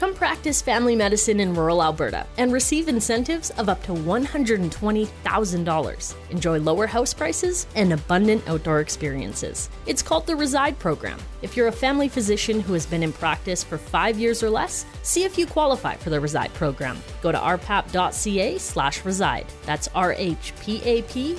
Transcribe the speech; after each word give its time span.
Come 0.00 0.14
practice 0.14 0.60
family 0.62 0.96
medicine 0.96 1.38
in 1.40 1.52
rural 1.52 1.82
Alberta 1.82 2.26
and 2.38 2.54
receive 2.54 2.88
incentives 2.88 3.50
of 3.50 3.68
up 3.68 3.82
to 3.82 3.92
$120,000. 3.92 6.14
Enjoy 6.30 6.58
lower 6.58 6.86
house 6.86 7.12
prices 7.12 7.66
and 7.74 7.92
abundant 7.92 8.48
outdoor 8.48 8.80
experiences. 8.80 9.68
It's 9.84 10.00
called 10.00 10.26
the 10.26 10.34
Reside 10.34 10.78
Program. 10.78 11.18
If 11.42 11.54
you're 11.54 11.68
a 11.68 11.72
family 11.72 12.08
physician 12.08 12.60
who 12.60 12.72
has 12.72 12.86
been 12.86 13.02
in 13.02 13.12
practice 13.12 13.62
for 13.62 13.76
five 13.76 14.18
years 14.18 14.42
or 14.42 14.48
less, 14.48 14.86
see 15.02 15.24
if 15.24 15.36
you 15.36 15.46
qualify 15.46 15.96
for 15.96 16.08
the 16.08 16.18
Reside 16.18 16.54
Program. 16.54 16.96
Go 17.20 17.30
to 17.30 17.36
rhpap.ca 17.36 18.56
slash 18.56 19.04
reside. 19.04 19.44
That's 19.66 19.88
rhpap.ca 19.88 21.36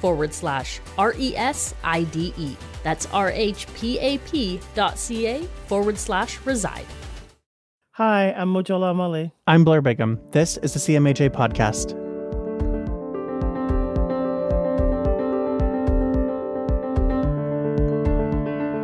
forward 0.00 0.34
slash 0.34 0.80
R 0.98 1.14
E 1.16 1.36
S 1.36 1.76
I 1.84 2.02
D 2.02 2.34
E. 2.36 2.56
That's 2.82 3.06
rhpap.ca 3.06 4.58
forward 5.68 5.98
slash 5.98 6.40
reside. 6.44 6.86
Hi, 7.96 8.32
I'm 8.32 8.54
Mojola 8.54 8.94
Omole. 8.94 9.32
I'm 9.46 9.64
Blair 9.64 9.82
Bigham. 9.82 10.18
This 10.30 10.56
is 10.56 10.72
the 10.72 10.80
CMAJ 10.80 11.28
podcast. 11.28 11.90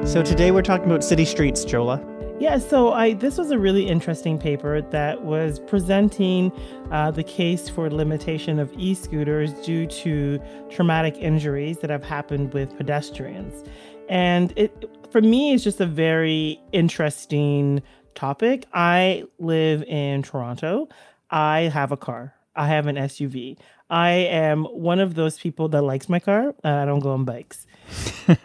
So 0.07 0.21
today 0.21 0.51
we're 0.51 0.61
talking 0.61 0.85
about 0.85 1.03
city 1.03 1.25
streets, 1.25 1.65
Jola. 1.65 2.05
Yeah, 2.39 2.59
so 2.59 2.93
I 2.93 3.15
this 3.15 3.39
was 3.39 3.51
a 3.51 3.59
really 3.59 3.89
interesting 3.89 4.39
paper 4.39 4.83
that 4.83 5.25
was 5.25 5.59
presenting 5.59 6.53
uh, 6.93 7.11
the 7.11 7.25
case 7.25 7.67
for 7.71 7.89
limitation 7.89 8.59
of 8.59 8.71
e-scooters 8.77 9.55
due 9.65 9.87
to 9.87 10.39
traumatic 10.71 11.17
injuries 11.17 11.79
that 11.79 11.89
have 11.89 12.05
happened 12.05 12.53
with 12.53 12.77
pedestrians, 12.77 13.65
and 14.11 14.53
it 14.57 14.85
for 15.11 15.23
me 15.23 15.53
is 15.53 15.65
just 15.65 15.81
a 15.81 15.87
very 15.87 16.61
interesting 16.73 17.83
topic. 18.19 18.67
I 18.75 19.25
live 19.39 19.83
in 19.85 20.23
Toronto. 20.23 20.89
I 21.31 21.61
have 21.73 21.93
a 21.93 21.97
car. 21.97 22.35
I 22.57 22.67
have 22.67 22.89
an 22.89 22.97
SUV. 22.97 23.57
I 23.89 24.11
am 24.11 24.65
one 24.65 24.99
of 24.99 25.15
those 25.15 25.39
people 25.39 25.69
that 25.69 25.83
likes 25.83 26.09
my 26.09 26.19
car. 26.19 26.55
I 26.65 26.85
don't 26.85 26.99
go 26.99 27.13
on 27.13 27.25
bikes. 27.25 27.67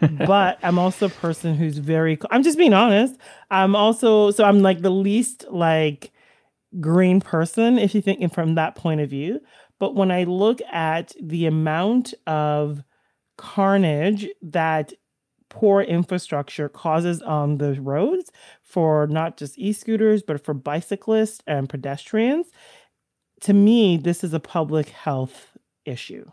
but 0.26 0.58
I'm 0.62 0.78
also 0.78 1.06
a 1.06 1.10
person 1.10 1.54
who's 1.54 1.78
very 1.78 2.18
I'm 2.30 2.42
just 2.42 2.56
being 2.56 2.72
honest. 2.72 3.18
I'm 3.50 3.76
also 3.76 4.30
so 4.30 4.44
I'm 4.44 4.60
like 4.60 4.80
the 4.80 4.90
least 4.90 5.44
like 5.50 6.12
green 6.80 7.20
person 7.20 7.78
if 7.78 7.94
you 7.94 8.00
think 8.00 8.32
from 8.32 8.54
that 8.54 8.76
point 8.76 9.00
of 9.00 9.10
view. 9.10 9.40
But 9.78 9.94
when 9.94 10.10
I 10.10 10.24
look 10.24 10.60
at 10.72 11.12
the 11.20 11.46
amount 11.46 12.14
of 12.26 12.82
carnage 13.36 14.28
that 14.40 14.92
poor 15.54 15.82
infrastructure 15.82 16.68
causes 16.68 17.22
on 17.22 17.58
the 17.58 17.80
roads 17.80 18.32
for 18.60 19.06
not 19.06 19.36
just 19.36 19.56
e-scooters 19.56 20.20
but 20.20 20.44
for 20.44 20.52
bicyclists 20.52 21.40
and 21.46 21.68
pedestrians. 21.68 22.48
To 23.42 23.52
me 23.52 23.96
this 23.96 24.24
is 24.24 24.34
a 24.34 24.40
public 24.40 24.88
health 24.88 25.56
issue 25.84 26.28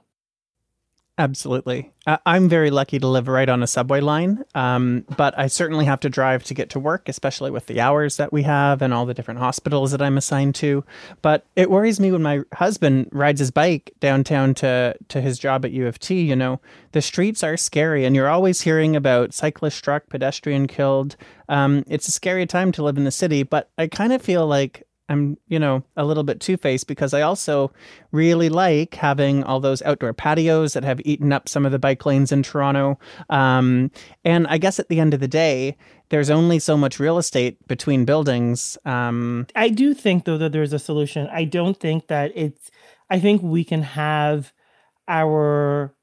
Absolutely. 1.17 1.91
Uh, 2.07 2.17
I'm 2.25 2.49
very 2.49 2.71
lucky 2.71 2.97
to 2.97 3.07
live 3.07 3.27
right 3.27 3.47
on 3.47 3.61
a 3.61 3.67
subway 3.67 3.99
line, 3.99 4.43
um, 4.55 5.05
but 5.17 5.37
I 5.37 5.47
certainly 5.47 5.85
have 5.85 5.99
to 5.99 6.09
drive 6.09 6.43
to 6.45 6.55
get 6.55 6.71
to 6.71 6.79
work, 6.79 7.07
especially 7.09 7.51
with 7.51 7.67
the 7.67 7.79
hours 7.79 8.17
that 8.17 8.33
we 8.33 8.41
have 8.43 8.81
and 8.81 8.91
all 8.91 9.05
the 9.05 9.13
different 9.13 9.39
hospitals 9.39 9.91
that 9.91 10.01
I'm 10.01 10.17
assigned 10.17 10.55
to. 10.55 10.83
But 11.21 11.45
it 11.55 11.69
worries 11.69 11.99
me 11.99 12.11
when 12.11 12.23
my 12.23 12.41
husband 12.53 13.09
rides 13.11 13.39
his 13.39 13.51
bike 13.51 13.93
downtown 13.99 14.55
to, 14.55 14.95
to 15.09 15.21
his 15.21 15.37
job 15.37 15.63
at 15.63 15.71
U 15.71 15.85
of 15.85 15.99
T. 15.99 16.21
You 16.21 16.35
know, 16.35 16.59
the 16.93 17.01
streets 17.01 17.43
are 17.43 17.57
scary, 17.57 18.03
and 18.05 18.15
you're 18.15 18.29
always 18.29 18.61
hearing 18.61 18.95
about 18.95 19.33
cyclist 19.33 19.77
struck, 19.77 20.09
pedestrian 20.09 20.65
killed. 20.65 21.17
Um, 21.49 21.83
it's 21.87 22.07
a 22.07 22.11
scary 22.11 22.47
time 22.47 22.71
to 22.71 22.83
live 22.83 22.97
in 22.97 23.03
the 23.03 23.11
city, 23.11 23.43
but 23.43 23.69
I 23.77 23.87
kind 23.87 24.13
of 24.13 24.23
feel 24.23 24.47
like 24.47 24.87
I'm, 25.09 25.37
you 25.47 25.59
know, 25.59 25.83
a 25.97 26.05
little 26.05 26.23
bit 26.23 26.39
two 26.39 26.55
faced 26.55 26.87
because 26.87 27.13
I 27.13 27.21
also 27.21 27.71
really 28.11 28.47
like 28.47 28.95
having 28.95 29.43
all 29.43 29.59
those 29.59 29.81
outdoor 29.81 30.13
patios 30.13 30.73
that 30.73 30.85
have 30.85 31.01
eaten 31.03 31.33
up 31.33 31.49
some 31.49 31.65
of 31.65 31.73
the 31.73 31.79
bike 31.79 32.05
lanes 32.05 32.31
in 32.31 32.43
Toronto. 32.43 32.97
Um, 33.29 33.91
and 34.23 34.47
I 34.47 34.57
guess 34.57 34.79
at 34.79 34.87
the 34.87 34.99
end 35.01 35.13
of 35.13 35.19
the 35.19 35.27
day, 35.27 35.75
there's 36.09 36.29
only 36.29 36.59
so 36.59 36.77
much 36.77 36.99
real 36.99 37.17
estate 37.17 37.67
between 37.67 38.05
buildings. 38.05 38.77
Um, 38.85 39.47
I 39.55 39.69
do 39.69 39.93
think, 39.93 40.25
though, 40.25 40.37
that 40.37 40.51
there's 40.53 40.73
a 40.73 40.79
solution. 40.79 41.27
I 41.31 41.43
don't 41.43 41.77
think 41.77 42.07
that 42.07 42.31
it's, 42.35 42.71
I 43.09 43.19
think 43.19 43.41
we 43.41 43.63
can 43.63 43.81
have 43.81 44.53
our 45.07 45.93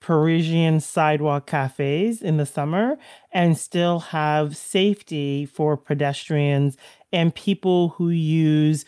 Parisian 0.00 0.80
sidewalk 0.80 1.46
cafes 1.46 2.22
in 2.22 2.38
the 2.38 2.46
summer 2.46 2.96
and 3.32 3.56
still 3.56 4.00
have 4.00 4.56
safety 4.56 5.46
for 5.46 5.76
pedestrians 5.76 6.76
and 7.12 7.34
people 7.34 7.90
who 7.90 8.08
use 8.08 8.84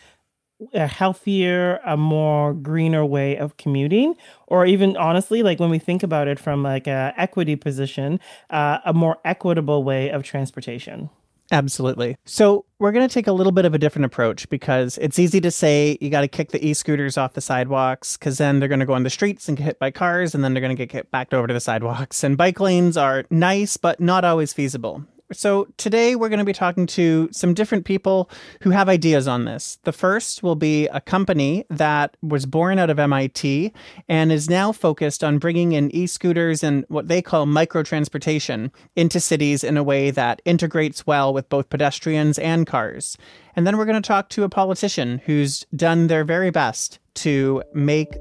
a 0.73 0.87
healthier, 0.87 1.79
a 1.85 1.97
more 1.97 2.53
greener 2.53 3.05
way 3.05 3.37
of 3.37 3.57
commuting, 3.57 4.15
or 4.47 4.65
even 4.65 4.95
honestly, 4.97 5.43
like 5.43 5.59
when 5.59 5.69
we 5.69 5.79
think 5.79 6.03
about 6.03 6.27
it 6.27 6.39
from 6.39 6.63
like 6.63 6.87
a 6.87 7.13
equity 7.17 7.55
position, 7.55 8.19
uh, 8.49 8.79
a 8.85 8.93
more 8.93 9.17
equitable 9.25 9.83
way 9.83 10.09
of 10.09 10.23
transportation. 10.23 11.09
Absolutely. 11.51 12.17
So, 12.25 12.65
we're 12.79 12.91
going 12.91 13.07
to 13.07 13.13
take 13.13 13.27
a 13.27 13.31
little 13.31 13.51
bit 13.51 13.63
of 13.63 13.73
a 13.73 13.77
different 13.77 14.05
approach 14.05 14.49
because 14.49 14.97
it's 14.97 15.17
easy 15.17 15.39
to 15.39 15.51
say 15.51 15.97
you 16.01 16.09
got 16.09 16.21
to 16.21 16.27
kick 16.27 16.51
the 16.51 16.65
e 16.65 16.73
scooters 16.73 17.17
off 17.17 17.33
the 17.33 17.41
sidewalks 17.41 18.17
because 18.17 18.37
then 18.37 18.59
they're 18.59 18.67
going 18.67 18.81
to 18.81 18.85
go 18.85 18.93
on 18.93 19.03
the 19.03 19.09
streets 19.09 19.47
and 19.47 19.57
get 19.57 19.63
hit 19.63 19.79
by 19.79 19.89
cars 19.89 20.35
and 20.35 20.43
then 20.43 20.53
they're 20.53 20.61
going 20.61 20.75
to 20.75 20.85
get 20.85 21.09
backed 21.11 21.33
over 21.33 21.47
to 21.47 21.53
the 21.53 21.61
sidewalks. 21.61 22.23
And 22.23 22.37
bike 22.37 22.59
lanes 22.59 22.97
are 22.97 23.23
nice, 23.29 23.77
but 23.77 24.01
not 24.01 24.25
always 24.25 24.51
feasible. 24.51 25.05
So, 25.33 25.67
today 25.77 26.15
we're 26.15 26.29
going 26.29 26.39
to 26.39 26.45
be 26.45 26.53
talking 26.53 26.85
to 26.87 27.29
some 27.31 27.53
different 27.53 27.85
people 27.85 28.29
who 28.61 28.69
have 28.69 28.87
ideas 28.87 29.27
on 29.27 29.45
this. 29.45 29.79
The 29.83 29.91
first 29.91 30.43
will 30.43 30.55
be 30.55 30.87
a 30.87 31.01
company 31.01 31.65
that 31.69 32.15
was 32.21 32.45
born 32.45 32.79
out 32.79 32.89
of 32.89 32.99
MIT 32.99 33.73
and 34.07 34.31
is 34.31 34.49
now 34.49 34.71
focused 34.71 35.23
on 35.23 35.39
bringing 35.39 35.71
in 35.71 35.93
e 35.95 36.07
scooters 36.07 36.63
and 36.63 36.85
what 36.87 37.07
they 37.07 37.21
call 37.21 37.45
microtransportation 37.45 38.71
into 38.95 39.19
cities 39.19 39.63
in 39.63 39.75
a 39.75 39.83
way 39.83 40.11
that 40.11 40.41
integrates 40.45 41.07
well 41.07 41.33
with 41.33 41.49
both 41.49 41.69
pedestrians 41.69 42.37
and 42.39 42.67
cars. 42.67 43.17
And 43.55 43.65
then 43.65 43.77
we're 43.77 43.85
going 43.85 44.01
to 44.01 44.07
talk 44.07 44.29
to 44.29 44.43
a 44.43 44.49
politician 44.49 45.19
who's 45.25 45.65
done 45.75 46.07
their 46.07 46.23
very 46.23 46.51
best 46.51 46.99
to 47.15 47.63
make 47.73 48.17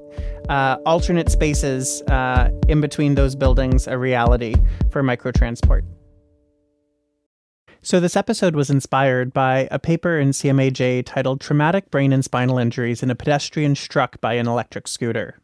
uh, 0.48 0.76
alternate 0.84 1.30
spaces 1.30 2.02
uh, 2.02 2.50
in 2.68 2.80
between 2.80 3.14
those 3.14 3.34
buildings 3.34 3.86
a 3.86 3.96
reality 3.96 4.54
for 4.90 5.02
microtransport. 5.02 5.82
So, 7.84 7.98
this 7.98 8.16
episode 8.16 8.54
was 8.54 8.70
inspired 8.70 9.32
by 9.32 9.66
a 9.72 9.78
paper 9.80 10.16
in 10.16 10.28
CMAJ 10.28 11.04
titled 11.04 11.40
Traumatic 11.40 11.90
Brain 11.90 12.12
and 12.12 12.24
Spinal 12.24 12.56
Injuries 12.56 13.02
in 13.02 13.10
a 13.10 13.16
Pedestrian 13.16 13.74
Struck 13.74 14.20
by 14.20 14.34
an 14.34 14.46
Electric 14.46 14.86
Scooter. 14.86 15.40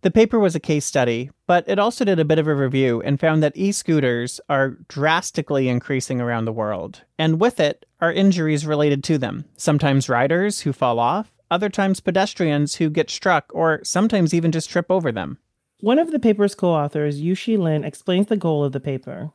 The 0.00 0.10
paper 0.10 0.38
was 0.38 0.54
a 0.54 0.60
case 0.60 0.86
study, 0.86 1.30
but 1.46 1.68
it 1.68 1.78
also 1.78 2.06
did 2.06 2.18
a 2.18 2.24
bit 2.24 2.38
of 2.38 2.48
a 2.48 2.54
review 2.54 3.02
and 3.02 3.20
found 3.20 3.42
that 3.42 3.54
e 3.54 3.70
scooters 3.70 4.40
are 4.48 4.78
drastically 4.88 5.68
increasing 5.68 6.22
around 6.22 6.46
the 6.46 6.52
world, 6.52 7.02
and 7.18 7.38
with 7.38 7.60
it 7.60 7.84
are 8.00 8.10
injuries 8.10 8.64
related 8.64 9.04
to 9.04 9.18
them. 9.18 9.44
Sometimes 9.58 10.08
riders 10.08 10.60
who 10.60 10.72
fall 10.72 10.98
off, 10.98 11.34
other 11.50 11.68
times 11.68 12.00
pedestrians 12.00 12.76
who 12.76 12.88
get 12.88 13.10
struck, 13.10 13.52
or 13.54 13.80
sometimes 13.84 14.32
even 14.32 14.52
just 14.52 14.70
trip 14.70 14.86
over 14.88 15.12
them. 15.12 15.36
One 15.80 15.98
of 15.98 16.12
the 16.12 16.18
paper's 16.18 16.54
co 16.54 16.70
authors, 16.70 17.20
Yushi 17.20 17.58
Lin, 17.58 17.84
explains 17.84 18.28
the 18.28 18.38
goal 18.38 18.64
of 18.64 18.72
the 18.72 18.80
paper 18.80 19.32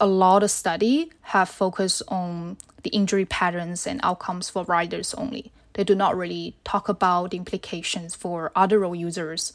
a 0.00 0.06
lot 0.06 0.42
of 0.42 0.50
study 0.50 1.10
have 1.22 1.48
focused 1.48 2.02
on 2.08 2.56
the 2.82 2.90
injury 2.90 3.24
patterns 3.24 3.86
and 3.86 4.00
outcomes 4.02 4.50
for 4.50 4.64
riders 4.64 5.14
only. 5.14 5.52
They 5.74 5.84
do 5.84 5.94
not 5.94 6.16
really 6.16 6.56
talk 6.64 6.88
about 6.88 7.30
the 7.30 7.36
implications 7.36 8.14
for 8.14 8.50
other 8.54 8.80
road 8.80 8.94
users. 8.94 9.52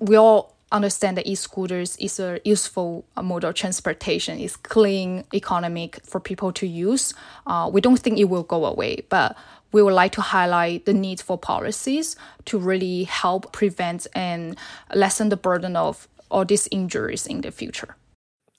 We 0.00 0.16
all 0.16 0.54
understand 0.72 1.16
that 1.16 1.26
e-scooters 1.26 1.96
is 1.96 2.20
a 2.20 2.40
useful 2.44 3.04
mode 3.20 3.44
of 3.44 3.54
transportation. 3.54 4.38
It's 4.38 4.56
clean, 4.56 5.24
economic 5.34 6.00
for 6.04 6.20
people 6.20 6.52
to 6.52 6.66
use. 6.66 7.12
Uh, 7.46 7.68
we 7.72 7.80
don't 7.80 7.98
think 7.98 8.18
it 8.18 8.24
will 8.24 8.44
go 8.44 8.64
away, 8.64 9.04
but 9.08 9.36
we 9.72 9.82
would 9.82 9.94
like 9.94 10.12
to 10.12 10.20
highlight 10.20 10.84
the 10.84 10.94
need 10.94 11.20
for 11.20 11.36
policies 11.38 12.16
to 12.44 12.58
really 12.58 13.04
help 13.04 13.52
prevent 13.52 14.06
and 14.14 14.56
lessen 14.94 15.28
the 15.28 15.36
burden 15.36 15.76
of 15.76 16.06
all 16.30 16.44
these 16.44 16.68
injuries 16.70 17.26
in 17.26 17.40
the 17.40 17.50
future. 17.50 17.96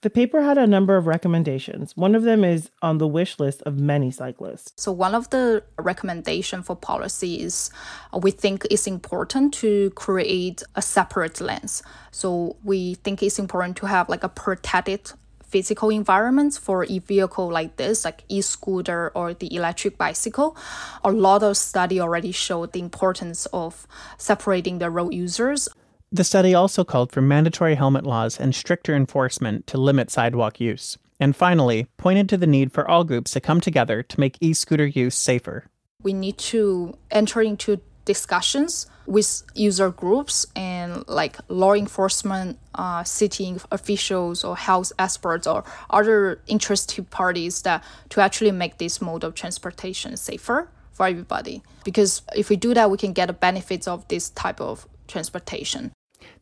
The 0.02 0.10
paper 0.10 0.42
had 0.42 0.58
a 0.58 0.66
number 0.66 0.98
of 0.98 1.06
recommendations. 1.06 1.96
One 1.96 2.16
of 2.16 2.24
them 2.24 2.44
is 2.44 2.72
on 2.82 2.98
the 2.98 3.08
wish 3.08 3.40
list 3.40 3.62
of 3.68 3.80
many 3.80 4.10
cyclists. 4.10 4.74
So 4.76 4.92
one 4.92 5.14
of 5.14 5.30
the 5.30 5.64
recommendation 5.78 6.64
for 6.64 6.76
policy 6.76 7.40
is 7.40 7.70
uh, 8.12 8.18
we 8.18 8.32
think 8.32 8.66
it's 8.72 8.88
important 8.88 9.54
to 9.56 9.92
create 9.92 10.64
a 10.74 10.82
separate 10.82 11.40
lanes. 11.40 11.84
So 12.10 12.56
we 12.64 12.96
think 12.96 13.22
it's 13.22 13.38
important 13.38 13.78
to 13.78 13.86
have 13.86 14.10
like 14.10 14.24
a 14.24 14.30
protected 14.30 15.12
physical 15.46 15.90
environment 15.90 16.56
for 16.56 16.84
a 16.90 16.98
vehicle 16.98 17.52
like 17.52 17.76
this, 17.76 18.04
like 18.04 18.24
e-scooter 18.28 19.12
or 19.14 19.36
the 19.36 19.54
electric 19.54 20.00
bicycle. 20.00 20.58
A 21.04 21.12
lot 21.12 21.44
of 21.44 21.58
study 21.58 22.00
already 22.00 22.32
showed 22.32 22.72
the 22.72 22.80
importance 22.80 23.46
of 23.54 23.86
separating 24.18 24.80
the 24.80 24.90
road 24.90 25.14
users 25.14 25.70
the 26.12 26.24
study 26.26 26.54
also 26.54 26.84
called 26.84 27.12
for 27.12 27.22
mandatory 27.22 27.76
helmet 27.76 28.06
laws 28.06 28.38
and 28.38 28.54
stricter 28.54 28.94
enforcement 28.94 29.66
to 29.68 29.78
limit 29.78 30.12
sidewalk 30.12 30.60
use. 30.60 30.98
And 31.20 31.36
finally, 31.36 31.88
pointed 31.98 32.28
to 32.30 32.38
the 32.38 32.48
need 32.48 32.74
for 32.74 32.90
all 32.90 33.04
groups 33.04 33.32
to 33.32 33.40
come 33.40 33.62
together 33.62 34.04
to 34.04 34.20
make 34.20 34.38
e 34.42 34.54
scooter 34.54 34.86
use 34.86 35.16
safer. 35.16 35.66
We 36.04 36.14
need 36.14 36.38
to 36.40 36.98
enter 37.12 37.42
into 37.42 37.80
discussions 38.04 38.88
with 39.06 39.44
user 39.54 39.92
groups 39.92 40.48
and 40.56 41.08
like 41.08 41.38
law 41.48 41.74
enforcement, 41.74 42.58
uh, 42.76 43.04
city 43.04 43.56
officials, 43.72 44.44
or 44.44 44.58
health 44.58 44.92
experts, 44.98 45.46
or 45.48 45.64
other 45.92 46.42
interested 46.48 47.10
parties 47.12 47.62
that 47.62 47.84
to 48.10 48.20
actually 48.20 48.52
make 48.52 48.80
this 48.80 49.00
mode 49.00 49.24
of 49.24 49.36
transportation 49.36 50.18
safer 50.18 50.70
for 50.92 51.06
everybody. 51.06 51.62
Because 51.84 52.24
if 52.36 52.50
we 52.50 52.56
do 52.56 52.74
that, 52.74 52.90
we 52.90 52.98
can 52.98 53.14
get 53.14 53.28
the 53.28 53.34
benefits 53.34 53.88
of 53.88 54.08
this 54.08 54.30
type 54.32 54.60
of 54.60 54.88
transportation. 55.08 55.92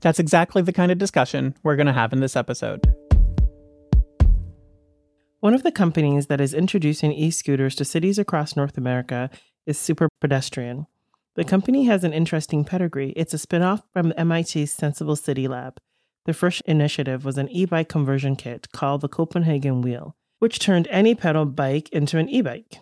That's 0.02 0.20
exactly 0.20 0.62
the 0.62 0.74
kind 0.74 0.92
of 0.92 0.98
discussion 0.98 1.56
we're 1.64 1.76
going 1.76 1.88
to 1.88 1.94
have 1.94 2.14
in 2.14 2.20
this 2.20 2.36
episode. 2.36 2.86
One 5.42 5.54
of 5.54 5.64
the 5.64 5.72
companies 5.72 6.28
that 6.28 6.42
is 6.42 6.54
introducing 6.54 7.14
e 7.14 7.32
scooters 7.32 7.76
to 7.76 7.86
cities 7.86 8.20
across 8.20 8.58
North 8.58 8.78
America 8.78 9.30
is 9.66 9.78
Super 9.78 10.10
Pedestrian. 10.20 10.86
The 11.36 11.46
company 11.46 11.86
has 11.86 12.04
an 12.04 12.12
interesting 12.12 12.66
pedigree. 12.66 13.14
It's 13.16 13.34
a 13.34 13.38
spinoff 13.38 13.84
from 13.94 14.14
MIT's 14.18 14.76
Senseable 14.76 15.18
City 15.18 15.48
Lab. 15.48 15.78
The 16.26 16.34
first 16.34 16.62
initiative 16.66 17.24
was 17.24 17.38
an 17.38 17.48
e 17.50 17.64
bike 17.66 17.88
conversion 17.88 18.36
kit 18.36 18.68
called 18.74 19.00
the 19.00 19.08
Copenhagen 19.08 19.82
Wheel, 19.82 20.16
which 20.40 20.60
turned 20.60 20.88
any 20.90 21.16
pedal 21.16 21.46
bike 21.46 21.88
into 21.90 22.18
an 22.18 22.28
e 22.28 22.42
bike. 22.42 22.80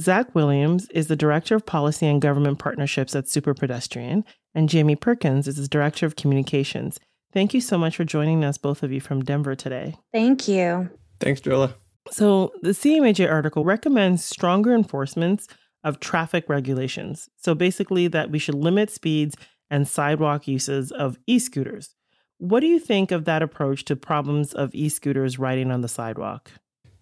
Zach 0.00 0.34
Williams 0.34 0.88
is 0.94 1.08
the 1.08 1.16
Director 1.16 1.54
of 1.54 1.66
Policy 1.66 2.06
and 2.06 2.22
Government 2.22 2.58
Partnerships 2.58 3.14
at 3.14 3.26
Superpedestrian, 3.26 4.24
and 4.54 4.68
Jamie 4.68 4.96
Perkins 4.96 5.46
is 5.48 5.56
the 5.56 5.68
Director 5.68 6.06
of 6.06 6.16
Communications. 6.16 6.98
Thank 7.32 7.54
you 7.54 7.60
so 7.60 7.78
much 7.78 7.96
for 7.96 8.04
joining 8.04 8.44
us, 8.44 8.58
both 8.58 8.82
of 8.82 8.92
you, 8.92 9.00
from 9.00 9.22
Denver 9.22 9.54
today. 9.54 9.94
Thank 10.12 10.48
you. 10.48 10.90
Thanks, 11.20 11.40
Joella. 11.40 11.74
So, 12.10 12.52
the 12.62 12.70
CMAJ 12.70 13.30
article 13.30 13.64
recommends 13.64 14.24
stronger 14.24 14.74
enforcements 14.74 15.46
of 15.84 16.00
traffic 16.00 16.48
regulations. 16.48 17.28
So, 17.36 17.54
basically, 17.54 18.08
that 18.08 18.30
we 18.30 18.38
should 18.38 18.54
limit 18.56 18.90
speeds 18.90 19.36
and 19.70 19.86
sidewalk 19.86 20.48
uses 20.48 20.90
of 20.90 21.18
e 21.26 21.38
scooters. 21.38 21.94
What 22.38 22.60
do 22.60 22.66
you 22.66 22.80
think 22.80 23.12
of 23.12 23.26
that 23.26 23.42
approach 23.42 23.84
to 23.84 23.96
problems 23.96 24.52
of 24.52 24.74
e 24.74 24.88
scooters 24.88 25.38
riding 25.38 25.70
on 25.70 25.82
the 25.82 25.88
sidewalk? 25.88 26.50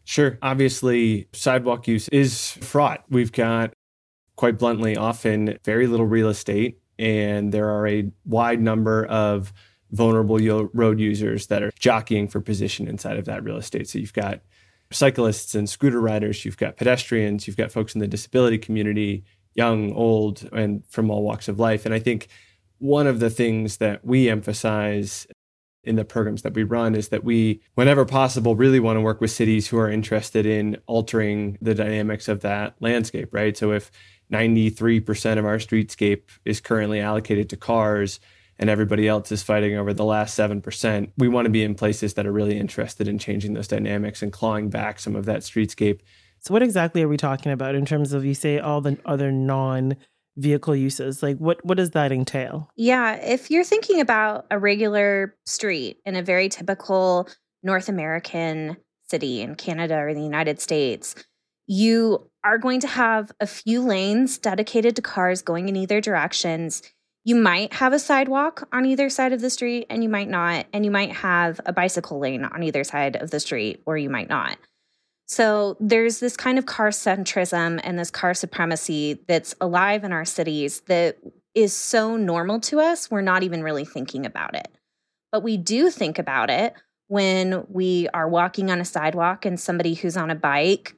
Sure. 0.04 0.38
Obviously, 0.42 1.28
sidewalk 1.32 1.86
use 1.86 2.08
is 2.08 2.52
fraught. 2.52 3.04
We've 3.08 3.32
got, 3.32 3.72
quite 4.36 4.58
bluntly, 4.58 4.96
often 4.96 5.58
very 5.64 5.86
little 5.86 6.06
real 6.06 6.28
estate, 6.28 6.80
and 6.98 7.52
there 7.52 7.70
are 7.70 7.86
a 7.86 8.10
wide 8.24 8.60
number 8.60 9.06
of 9.06 9.52
vulnerable 9.90 10.38
road 10.74 11.00
users 11.00 11.46
that 11.46 11.62
are 11.62 11.70
jockeying 11.78 12.28
for 12.28 12.40
position 12.40 12.88
inside 12.88 13.16
of 13.16 13.24
that 13.24 13.42
real 13.42 13.56
estate. 13.56 13.88
So 13.88 13.98
you've 13.98 14.12
got 14.12 14.40
cyclists 14.90 15.54
and 15.54 15.68
scooter 15.68 16.00
riders, 16.00 16.44
you've 16.44 16.56
got 16.56 16.76
pedestrians, 16.76 17.46
you've 17.46 17.56
got 17.56 17.72
folks 17.72 17.94
in 17.94 18.00
the 18.00 18.06
disability 18.06 18.58
community, 18.58 19.24
young, 19.54 19.92
old, 19.92 20.48
and 20.52 20.84
from 20.86 21.10
all 21.10 21.22
walks 21.22 21.48
of 21.48 21.58
life. 21.58 21.84
And 21.84 21.94
I 21.94 21.98
think 21.98 22.28
one 22.78 23.06
of 23.06 23.20
the 23.20 23.30
things 23.30 23.78
that 23.78 24.04
we 24.04 24.28
emphasize 24.28 25.26
in 25.84 25.96
the 25.96 26.04
programs 26.04 26.42
that 26.42 26.54
we 26.54 26.64
run 26.64 26.94
is 26.94 27.08
that 27.08 27.24
we, 27.24 27.60
whenever 27.74 28.04
possible, 28.04 28.56
really 28.56 28.80
want 28.80 28.96
to 28.96 29.00
work 29.00 29.20
with 29.20 29.30
cities 29.30 29.68
who 29.68 29.78
are 29.78 29.90
interested 29.90 30.44
in 30.44 30.76
altering 30.86 31.56
the 31.62 31.74
dynamics 31.74 32.28
of 32.28 32.40
that 32.40 32.74
landscape, 32.80 33.28
right? 33.32 33.56
So 33.56 33.72
if 33.72 33.90
93% 34.32 35.38
of 35.38 35.44
our 35.44 35.58
streetscape 35.58 36.22
is 36.44 36.60
currently 36.60 37.00
allocated 37.00 37.48
to 37.50 37.56
cars, 37.56 38.20
and 38.58 38.68
everybody 38.68 39.08
else 39.08 39.32
is 39.32 39.42
fighting 39.42 39.76
over 39.76 39.94
the 39.94 40.04
last 40.04 40.38
7%. 40.38 41.10
We 41.16 41.28
want 41.28 41.46
to 41.46 41.50
be 41.50 41.62
in 41.62 41.74
places 41.74 42.14
that 42.14 42.26
are 42.26 42.32
really 42.32 42.58
interested 42.58 43.08
in 43.08 43.18
changing 43.18 43.54
those 43.54 43.68
dynamics 43.68 44.22
and 44.22 44.32
clawing 44.32 44.68
back 44.68 45.00
some 45.00 45.16
of 45.16 45.24
that 45.26 45.40
streetscape. 45.40 46.00
So, 46.40 46.52
what 46.52 46.62
exactly 46.62 47.02
are 47.02 47.08
we 47.08 47.16
talking 47.16 47.52
about 47.52 47.74
in 47.74 47.84
terms 47.84 48.12
of 48.12 48.24
you 48.24 48.34
say 48.34 48.58
all 48.58 48.80
the 48.80 48.98
other 49.04 49.32
non 49.32 49.96
vehicle 50.36 50.76
uses? 50.76 51.22
Like, 51.22 51.36
what, 51.38 51.64
what 51.64 51.76
does 51.76 51.90
that 51.90 52.12
entail? 52.12 52.70
Yeah. 52.76 53.14
If 53.16 53.50
you're 53.50 53.64
thinking 53.64 54.00
about 54.00 54.46
a 54.50 54.58
regular 54.58 55.34
street 55.46 55.98
in 56.04 56.14
a 56.14 56.22
very 56.22 56.48
typical 56.48 57.28
North 57.62 57.88
American 57.88 58.76
city 59.08 59.40
in 59.40 59.56
Canada 59.56 59.96
or 59.96 60.14
the 60.14 60.22
United 60.22 60.60
States, 60.60 61.14
you 61.68 62.28
are 62.42 62.58
going 62.58 62.80
to 62.80 62.88
have 62.88 63.30
a 63.38 63.46
few 63.46 63.80
lanes 63.82 64.38
dedicated 64.38 64.96
to 64.96 65.02
cars 65.02 65.42
going 65.42 65.68
in 65.68 65.76
either 65.76 66.00
directions 66.00 66.82
you 67.28 67.34
might 67.34 67.74
have 67.74 67.92
a 67.92 67.98
sidewalk 67.98 68.66
on 68.72 68.86
either 68.86 69.10
side 69.10 69.34
of 69.34 69.42
the 69.42 69.50
street 69.50 69.86
and 69.90 70.02
you 70.02 70.08
might 70.08 70.30
not. 70.30 70.64
And 70.72 70.82
you 70.82 70.90
might 70.90 71.12
have 71.12 71.60
a 71.66 71.74
bicycle 71.74 72.18
lane 72.18 72.42
on 72.42 72.62
either 72.62 72.84
side 72.84 73.16
of 73.16 73.30
the 73.30 73.38
street 73.38 73.82
or 73.84 73.98
you 73.98 74.08
might 74.08 74.30
not. 74.30 74.56
So 75.26 75.76
there's 75.78 76.20
this 76.20 76.38
kind 76.38 76.58
of 76.58 76.64
car 76.64 76.88
centrism 76.88 77.82
and 77.84 77.98
this 77.98 78.10
car 78.10 78.32
supremacy 78.32 79.18
that's 79.28 79.54
alive 79.60 80.04
in 80.04 80.12
our 80.12 80.24
cities 80.24 80.80
that 80.86 81.18
is 81.54 81.74
so 81.74 82.16
normal 82.16 82.60
to 82.60 82.80
us, 82.80 83.10
we're 83.10 83.20
not 83.20 83.42
even 83.42 83.62
really 83.62 83.84
thinking 83.84 84.24
about 84.24 84.54
it. 84.54 84.68
But 85.30 85.42
we 85.42 85.58
do 85.58 85.90
think 85.90 86.18
about 86.18 86.48
it 86.48 86.72
when 87.08 87.66
we 87.68 88.08
are 88.14 88.26
walking 88.26 88.70
on 88.70 88.80
a 88.80 88.86
sidewalk 88.86 89.44
and 89.44 89.60
somebody 89.60 89.92
who's 89.92 90.16
on 90.16 90.30
a 90.30 90.34
bike 90.34 90.94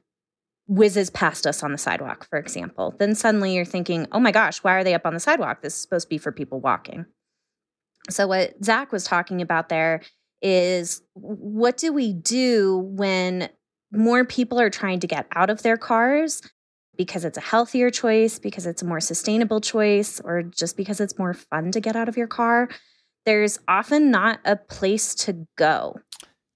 whizzes 0.67 1.09
past 1.09 1.45
us 1.45 1.63
on 1.63 1.71
the 1.71 1.77
sidewalk, 1.77 2.27
for 2.29 2.39
example, 2.39 2.95
then 2.99 3.15
suddenly 3.15 3.55
you're 3.55 3.65
thinking, 3.65 4.07
oh 4.11 4.19
my 4.19 4.31
gosh, 4.31 4.59
why 4.59 4.73
are 4.73 4.83
they 4.83 4.93
up 4.93 5.05
on 5.05 5.13
the 5.13 5.19
sidewalk? 5.19 5.61
This 5.61 5.75
is 5.75 5.81
supposed 5.81 6.05
to 6.05 6.09
be 6.09 6.17
for 6.17 6.31
people 6.31 6.59
walking. 6.59 7.05
So, 8.09 8.27
what 8.27 8.53
Zach 8.63 8.91
was 8.91 9.03
talking 9.03 9.41
about 9.41 9.69
there 9.69 10.01
is 10.41 11.01
what 11.13 11.77
do 11.77 11.93
we 11.93 12.13
do 12.13 12.77
when 12.77 13.49
more 13.91 14.25
people 14.25 14.59
are 14.59 14.69
trying 14.69 14.99
to 15.01 15.07
get 15.07 15.27
out 15.35 15.49
of 15.49 15.61
their 15.61 15.77
cars 15.77 16.41
because 16.97 17.25
it's 17.25 17.37
a 17.37 17.41
healthier 17.41 17.89
choice, 17.89 18.39
because 18.39 18.65
it's 18.65 18.81
a 18.81 18.85
more 18.85 18.99
sustainable 18.99 19.61
choice, 19.61 20.19
or 20.23 20.43
just 20.43 20.77
because 20.77 20.99
it's 20.99 21.17
more 21.17 21.33
fun 21.33 21.71
to 21.71 21.79
get 21.79 21.95
out 21.95 22.09
of 22.09 22.17
your 22.17 22.27
car? 22.27 22.69
There's 23.25 23.59
often 23.67 24.11
not 24.11 24.39
a 24.45 24.55
place 24.55 25.15
to 25.15 25.45
go. 25.57 25.95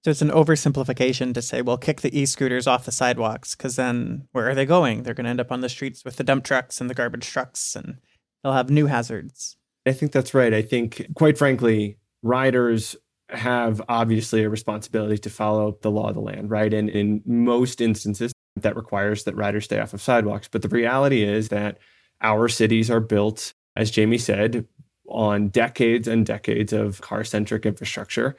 So 0.06 0.10
it's 0.10 0.22
an 0.22 0.30
oversimplification 0.30 1.34
to 1.34 1.42
say, 1.42 1.62
well, 1.62 1.76
kick 1.76 2.00
the 2.00 2.16
e 2.16 2.26
scooters 2.26 2.68
off 2.68 2.84
the 2.84 2.92
sidewalks, 2.92 3.56
because 3.56 3.74
then 3.74 4.28
where 4.30 4.48
are 4.48 4.54
they 4.54 4.64
going? 4.64 5.02
They're 5.02 5.14
going 5.14 5.24
to 5.24 5.30
end 5.30 5.40
up 5.40 5.50
on 5.50 5.62
the 5.62 5.68
streets 5.68 6.04
with 6.04 6.14
the 6.14 6.22
dump 6.22 6.44
trucks 6.44 6.80
and 6.80 6.88
the 6.88 6.94
garbage 6.94 7.26
trucks, 7.26 7.74
and 7.74 7.98
they'll 8.40 8.52
have 8.52 8.70
new 8.70 8.86
hazards. 8.86 9.56
I 9.84 9.90
think 9.90 10.12
that's 10.12 10.32
right. 10.32 10.54
I 10.54 10.62
think, 10.62 11.08
quite 11.16 11.36
frankly, 11.36 11.98
riders 12.22 12.94
have 13.30 13.82
obviously 13.88 14.44
a 14.44 14.48
responsibility 14.48 15.18
to 15.18 15.28
follow 15.28 15.76
the 15.82 15.90
law 15.90 16.10
of 16.10 16.14
the 16.14 16.20
land, 16.20 16.50
right? 16.50 16.72
And 16.72 16.88
in 16.88 17.20
most 17.26 17.80
instances, 17.80 18.30
that 18.54 18.76
requires 18.76 19.24
that 19.24 19.34
riders 19.34 19.64
stay 19.64 19.80
off 19.80 19.92
of 19.92 20.00
sidewalks. 20.00 20.46
But 20.46 20.62
the 20.62 20.68
reality 20.68 21.24
is 21.24 21.48
that 21.48 21.78
our 22.20 22.46
cities 22.46 22.92
are 22.92 23.00
built, 23.00 23.52
as 23.74 23.90
Jamie 23.90 24.18
said, 24.18 24.68
on 25.08 25.48
decades 25.48 26.06
and 26.06 26.24
decades 26.24 26.72
of 26.72 27.00
car 27.00 27.24
centric 27.24 27.66
infrastructure. 27.66 28.36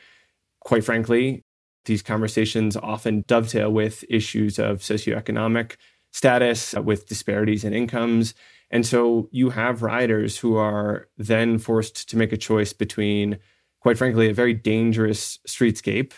Quite 0.62 0.86
frankly, 0.86 1.44
these 1.88 2.04
conversations 2.04 2.78
often 2.78 3.24
dovetail 3.28 3.72
with 3.72 4.06
issues 4.10 4.60
of 4.60 4.80
socioeconomic 4.80 5.78
status, 6.12 6.76
uh, 6.76 6.82
with 6.82 7.08
disparities 7.08 7.64
in 7.64 7.74
incomes. 7.74 8.34
And 8.70 8.86
so 8.86 9.30
you 9.32 9.50
have 9.50 9.82
riders 9.82 10.38
who 10.38 10.58
are 10.58 11.08
then 11.18 11.58
forced 11.58 12.10
to 12.10 12.18
make 12.18 12.34
a 12.34 12.38
choice 12.38 12.74
between, 12.74 13.40
quite 13.80 13.98
frankly, 13.98 14.30
a 14.30 14.34
very 14.34 14.54
dangerous 14.54 15.40
streetscape 15.48 16.14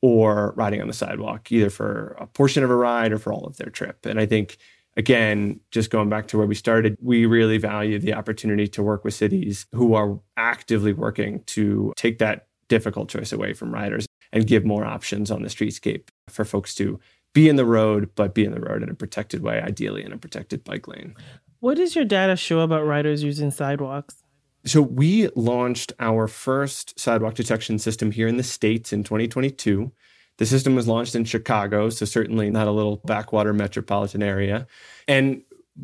or 0.00 0.52
riding 0.56 0.80
on 0.80 0.88
the 0.88 0.94
sidewalk, 0.94 1.52
either 1.52 1.70
for 1.70 2.16
a 2.18 2.26
portion 2.26 2.64
of 2.64 2.70
a 2.70 2.76
ride 2.76 3.12
or 3.12 3.18
for 3.18 3.32
all 3.32 3.46
of 3.46 3.56
their 3.56 3.70
trip. 3.70 4.04
And 4.04 4.18
I 4.18 4.26
think, 4.26 4.56
again, 4.96 5.60
just 5.70 5.90
going 5.90 6.08
back 6.08 6.28
to 6.28 6.38
where 6.38 6.46
we 6.46 6.54
started, 6.54 6.96
we 7.00 7.26
really 7.26 7.58
value 7.58 7.98
the 7.98 8.14
opportunity 8.14 8.66
to 8.68 8.82
work 8.82 9.04
with 9.04 9.14
cities 9.14 9.66
who 9.72 9.94
are 9.94 10.18
actively 10.36 10.92
working 10.92 11.42
to 11.46 11.92
take 11.96 12.18
that 12.18 12.48
difficult 12.68 13.10
choice 13.10 13.32
away 13.32 13.52
from 13.52 13.72
riders 13.72 14.06
and 14.32 14.46
give 14.46 14.64
more 14.64 14.84
options 14.84 15.30
on 15.30 15.42
the 15.42 15.48
streetscape 15.48 16.08
for 16.28 16.44
folks 16.44 16.74
to 16.76 16.98
be 17.34 17.48
in 17.48 17.56
the 17.56 17.64
road, 17.64 18.10
but 18.14 18.34
be 18.34 18.44
in 18.44 18.52
the 18.52 18.60
road 18.60 18.82
in 18.82 18.90
a 18.90 18.94
protected 18.94 19.42
way, 19.42 19.60
ideally 19.60 20.04
in 20.04 20.12
a 20.12 20.18
protected 20.18 20.64
bike 20.64 20.88
lane. 20.88 21.14
What 21.60 21.76
does 21.76 21.94
your 21.94 22.04
data 22.04 22.36
show 22.36 22.60
about 22.60 22.86
riders 22.86 23.22
using 23.22 23.50
sidewalks? 23.50 24.16
So, 24.64 24.80
we 24.80 25.28
launched 25.34 25.92
our 25.98 26.28
first 26.28 26.98
sidewalk 26.98 27.34
detection 27.34 27.78
system 27.78 28.12
here 28.12 28.28
in 28.28 28.36
the 28.36 28.42
States 28.44 28.92
in 28.92 29.02
2022. 29.02 29.90
The 30.38 30.46
system 30.46 30.74
was 30.76 30.86
launched 30.86 31.14
in 31.14 31.24
Chicago, 31.24 31.90
so 31.90 32.04
certainly 32.04 32.48
not 32.50 32.68
a 32.68 32.70
little 32.70 32.96
backwater 33.04 33.52
metropolitan 33.52 34.22
area. 34.22 34.66
And 35.08 35.42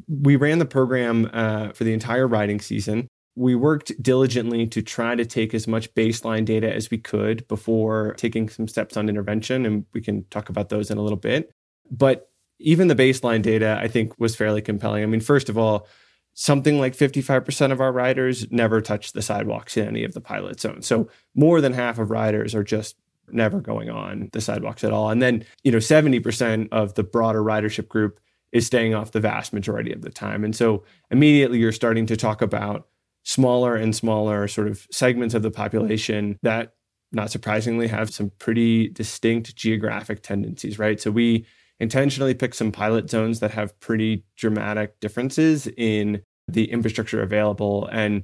we 0.09 0.37
ran 0.37 0.59
the 0.59 0.67
program 0.67 1.29
uh, 1.33 1.73
for 1.73 1.85
the 1.85 1.93
entire 1.93 2.29
riding 2.29 2.61
season 2.61 3.09
we 3.39 3.55
worked 3.55 4.03
diligently 4.03 4.67
to 4.67 4.83
try 4.83 5.15
to 5.15 5.25
take 5.25 5.55
as 5.55 5.69
much 5.69 5.95
baseline 5.95 6.45
data 6.45 6.75
as 6.75 6.91
we 6.91 6.99
could 6.99 7.47
before 7.47 8.15
taking 8.15 8.49
some 8.49 8.67
steps 8.67 8.97
on 8.97 9.09
intervention. 9.09 9.65
And 9.65 9.87
we 9.93 10.01
can 10.01 10.25
talk 10.25 10.49
about 10.49 10.71
those 10.71 10.91
in 10.91 10.99
a 10.99 11.03
little 11.03 11.19
bit. 11.19 11.55
But 11.89 12.31
even 12.59 12.89
the 12.89 12.97
baseline 12.97 13.41
data, 13.41 13.79
I 13.81 13.87
think, 13.87 14.19
was 14.19 14.35
fairly 14.35 14.61
compelling. 14.61 15.05
I 15.05 15.07
mean, 15.07 15.21
first 15.21 15.49
of 15.49 15.57
all, 15.57 15.87
something 16.35 16.81
like 16.81 16.97
55% 16.97 17.71
of 17.71 17.81
our 17.81 17.93
riders 17.93 18.51
never 18.51 18.81
touch 18.81 19.13
the 19.13 19.23
sidewalks 19.23 19.77
in 19.77 19.87
any 19.87 20.03
of 20.03 20.15
the 20.15 20.21
pilot 20.21 20.59
zones. 20.59 20.89
So 20.89 21.09
more 21.37 21.61
than 21.61 21.73
half 21.73 22.01
of 22.01 22.11
riders 22.11 22.57
are 22.57 22.65
just 22.65 22.97
never 23.31 23.61
going 23.61 23.89
on 23.89 24.31
the 24.33 24.41
sidewalks 24.41 24.83
at 24.83 24.93
all. 24.93 25.11
And 25.11 25.23
then, 25.23 25.45
you 25.63 25.71
know, 25.71 25.79
70% 25.79 26.69
of 26.73 26.95
the 26.95 27.05
broader 27.05 27.43
ridership 27.43 27.87
group 27.87 28.19
is 28.51 28.67
staying 28.67 28.95
off 28.95 29.13
the 29.13 29.21
vast 29.21 29.53
majority 29.53 29.93
of 29.93 30.03
the 30.03 30.11
time. 30.11 30.43
And 30.43 30.57
so 30.57 30.83
immediately 31.11 31.59
you're 31.59 31.71
starting 31.71 32.07
to 32.07 32.17
talk 32.17 32.43
about 32.43 32.89
smaller 33.29 33.77
and 33.77 33.95
smaller 33.95 34.49
sort 34.49 34.67
of 34.69 34.87
segments 34.91 35.35
of 35.35 35.43
the 35.43 35.51
population 35.51 36.39
that 36.43 36.73
not 37.13 37.31
surprisingly 37.31 37.87
have 37.87 38.09
some 38.11 38.33
pretty 38.39 38.89
distinct 38.89 39.55
geographic 39.55 40.23
tendencies, 40.23 40.79
right? 40.79 40.99
So 40.99 41.11
we 41.11 41.45
intentionally 41.79 42.33
picked 42.33 42.57
some 42.57 42.73
pilot 42.73 43.11
zones 43.11 43.41
that 43.41 43.51
have 43.51 43.79
pretty 43.81 44.25
dramatic 44.37 44.99
differences 45.01 45.69
in 45.77 46.23
the 46.49 46.71
infrastructure 46.71 47.23
available 47.23 47.87
and 47.93 48.23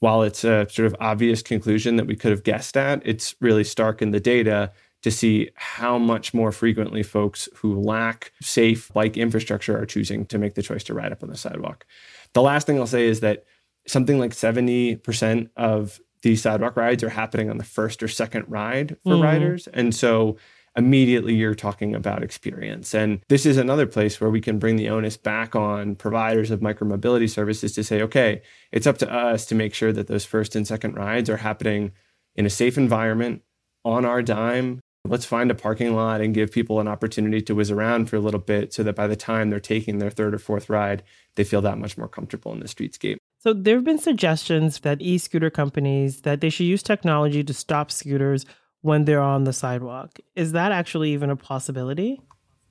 while 0.00 0.22
it's 0.22 0.44
a 0.44 0.68
sort 0.68 0.84
of 0.84 0.94
obvious 1.00 1.40
conclusion 1.40 1.96
that 1.96 2.06
we 2.06 2.14
could 2.14 2.30
have 2.30 2.42
guessed 2.42 2.76
at, 2.76 3.00
it's 3.06 3.34
really 3.40 3.64
stark 3.64 4.02
in 4.02 4.10
the 4.10 4.20
data 4.20 4.70
to 5.00 5.10
see 5.10 5.48
how 5.54 5.96
much 5.96 6.34
more 6.34 6.52
frequently 6.52 7.02
folks 7.02 7.48
who 7.54 7.80
lack 7.80 8.30
safe 8.42 8.92
bike 8.92 9.16
infrastructure 9.16 9.78
are 9.78 9.86
choosing 9.86 10.26
to 10.26 10.36
make 10.36 10.54
the 10.54 10.62
choice 10.62 10.84
to 10.84 10.92
ride 10.92 11.12
up 11.12 11.22
on 11.22 11.30
the 11.30 11.36
sidewalk. 11.38 11.86
The 12.34 12.42
last 12.42 12.66
thing 12.66 12.78
I'll 12.78 12.86
say 12.86 13.06
is 13.06 13.20
that 13.20 13.44
something 13.86 14.18
like 14.18 14.32
70% 14.32 15.50
of 15.56 16.00
these 16.22 16.42
sidewalk 16.42 16.76
rides 16.76 17.04
are 17.04 17.10
happening 17.10 17.50
on 17.50 17.58
the 17.58 17.64
first 17.64 18.02
or 18.02 18.08
second 18.08 18.46
ride 18.48 18.96
for 19.04 19.14
mm. 19.14 19.22
riders. 19.22 19.68
And 19.68 19.94
so 19.94 20.36
immediately 20.76 21.34
you're 21.34 21.54
talking 21.54 21.94
about 21.94 22.22
experience. 22.22 22.94
And 22.94 23.20
this 23.28 23.46
is 23.46 23.56
another 23.56 23.86
place 23.86 24.20
where 24.20 24.30
we 24.30 24.40
can 24.40 24.58
bring 24.58 24.76
the 24.76 24.88
onus 24.88 25.16
back 25.16 25.54
on 25.54 25.94
providers 25.94 26.50
of 26.50 26.60
micromobility 26.60 27.30
services 27.30 27.72
to 27.74 27.84
say, 27.84 28.02
okay, 28.02 28.42
it's 28.72 28.86
up 28.86 28.98
to 28.98 29.12
us 29.12 29.46
to 29.46 29.54
make 29.54 29.74
sure 29.74 29.92
that 29.92 30.08
those 30.08 30.24
first 30.24 30.56
and 30.56 30.66
second 30.66 30.94
rides 30.94 31.30
are 31.30 31.36
happening 31.36 31.92
in 32.34 32.46
a 32.46 32.50
safe 32.50 32.76
environment 32.76 33.42
on 33.84 34.04
our 34.04 34.22
dime. 34.22 34.80
Let's 35.06 35.26
find 35.26 35.50
a 35.50 35.54
parking 35.54 35.94
lot 35.94 36.22
and 36.22 36.34
give 36.34 36.50
people 36.50 36.80
an 36.80 36.88
opportunity 36.88 37.42
to 37.42 37.54
whiz 37.54 37.70
around 37.70 38.08
for 38.08 38.16
a 38.16 38.20
little 38.20 38.40
bit 38.40 38.72
so 38.72 38.82
that 38.82 38.96
by 38.96 39.06
the 39.06 39.16
time 39.16 39.50
they're 39.50 39.60
taking 39.60 39.98
their 39.98 40.10
third 40.10 40.34
or 40.34 40.38
fourth 40.38 40.70
ride, 40.70 41.02
they 41.36 41.44
feel 41.44 41.60
that 41.60 41.78
much 41.78 41.98
more 41.98 42.08
comfortable 42.08 42.52
in 42.52 42.60
the 42.60 42.66
streetscape. 42.66 43.18
So 43.44 43.52
there 43.52 43.74
have 43.74 43.84
been 43.84 43.98
suggestions 43.98 44.80
that 44.80 45.02
e-scooter 45.02 45.50
companies 45.50 46.22
that 46.22 46.40
they 46.40 46.48
should 46.48 46.64
use 46.64 46.82
technology 46.82 47.44
to 47.44 47.52
stop 47.52 47.90
scooters 47.90 48.46
when 48.80 49.04
they're 49.04 49.20
on 49.20 49.44
the 49.44 49.52
sidewalk. 49.52 50.18
Is 50.34 50.52
that 50.52 50.72
actually 50.72 51.12
even 51.12 51.28
a 51.28 51.36
possibility? 51.36 52.22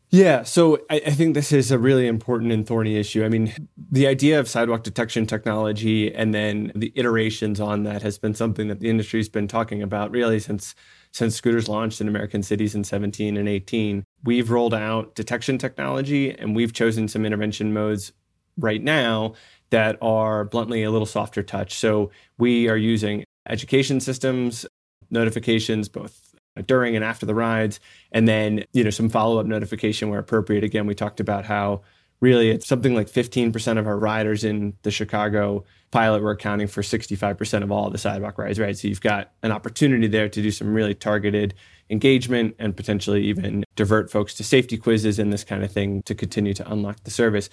Yeah, 0.10 0.42
so 0.42 0.80
I, 0.90 0.96
I, 1.06 1.12
think 1.12 1.36
this 1.36 1.52
is 1.52 1.70
a 1.70 1.78
really 1.78 2.08
important 2.08 2.52
and 2.52 2.66
thorny 2.66 2.98
issue. 2.98 3.24
I 3.24 3.30
mean, 3.30 3.54
the 3.92 4.08
idea 4.08 4.40
of 4.40 4.48
sidewalk 4.48 4.82
detection 4.82 5.28
technology 5.28 6.12
and 6.12 6.34
then 6.34 6.72
the 6.74 6.92
iterations 6.96 7.60
on 7.60 7.84
that 7.84 8.02
has 8.02 8.18
been 8.18 8.34
something 8.34 8.68
that 8.68 8.80
the 8.80 8.90
industry's 8.90 9.30
been 9.30 9.48
talking 9.48 9.84
about 9.84 10.10
really 10.10 10.40
since 10.40 10.74
since 11.12 11.36
scooters 11.36 11.70
launched 11.70 12.02
in 12.02 12.08
American 12.08 12.42
cities 12.42 12.74
in 12.74 12.84
17 12.84 13.38
and 13.38 13.48
18. 13.48 14.04
We've 14.24 14.50
rolled 14.50 14.74
out 14.74 15.14
detection 15.14 15.60
technology 15.60 16.32
and 16.32 16.56
we've 16.56 16.74
chosen 16.74 17.08
some 17.08 17.28
intervention 17.28 17.74
modes 17.74 18.12
right 18.58 18.82
now 18.82 19.34
that 19.74 19.98
are 20.04 20.46
bluntly 20.46 20.84
a 20.84 20.92
little 20.92 21.08
softer 21.08 21.42
touch. 21.42 21.74
So 21.74 22.12
we 22.38 22.70
are 22.70 22.78
using 22.78 23.24
education 23.50 24.00
systems 24.00 24.68
notifications 25.10 25.90
both 25.90 26.36
during 26.68 26.96
and 26.96 27.04
after 27.04 27.26
the 27.26 27.34
rides 27.34 27.80
and 28.12 28.28
then 28.28 28.66
you 28.74 28.84
know 28.84 28.92
some 28.92 29.10
follow-up 29.10 29.48
notification 29.48 30.10
where 30.10 30.20
appropriate. 30.20 30.64
Again 30.64 30.86
we 30.86 30.94
talked 30.94 31.20
about 31.20 31.44
how 31.46 31.82
really 32.22 32.52
it's 32.52 32.68
something 32.68 32.94
like 32.94 33.08
15% 33.10 33.80
of 33.80 33.88
our 33.88 33.98
riders 33.98 34.44
in 34.44 34.74
the 34.84 34.92
chicago 34.92 35.66
pilot 35.90 36.22
were 36.22 36.32
accounting 36.32 36.68
for 36.68 36.84
65% 36.84 37.64
of 37.64 37.72
all 37.72 37.90
the 37.90 37.98
sidewalk 37.98 38.38
rides 38.38 38.60
right? 38.60 38.78
So 38.78 38.88
you've 38.88 39.02
got 39.02 39.32
an 39.42 39.52
opportunity 39.52 40.06
there 40.06 40.30
to 40.30 40.42
do 40.42 40.52
some 40.52 40.72
really 40.72 40.94
targeted 40.94 41.56
engagement 41.90 42.56
and 42.60 42.78
potentially 42.78 43.24
even 43.24 43.64
divert 43.76 44.12
folks 44.12 44.36
to 44.36 44.44
safety 44.44 44.78
quizzes 44.78 45.18
and 45.18 45.34
this 45.34 45.44
kind 45.44 45.64
of 45.64 45.72
thing 45.72 46.04
to 46.04 46.14
continue 46.14 46.54
to 46.54 46.72
unlock 46.72 47.04
the 47.06 47.12
service 47.12 47.50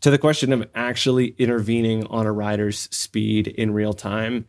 to 0.00 0.10
the 0.10 0.18
question 0.18 0.52
of 0.52 0.68
actually 0.74 1.34
intervening 1.38 2.06
on 2.06 2.26
a 2.26 2.32
rider's 2.32 2.88
speed 2.90 3.48
in 3.48 3.72
real 3.72 3.92
time 3.92 4.46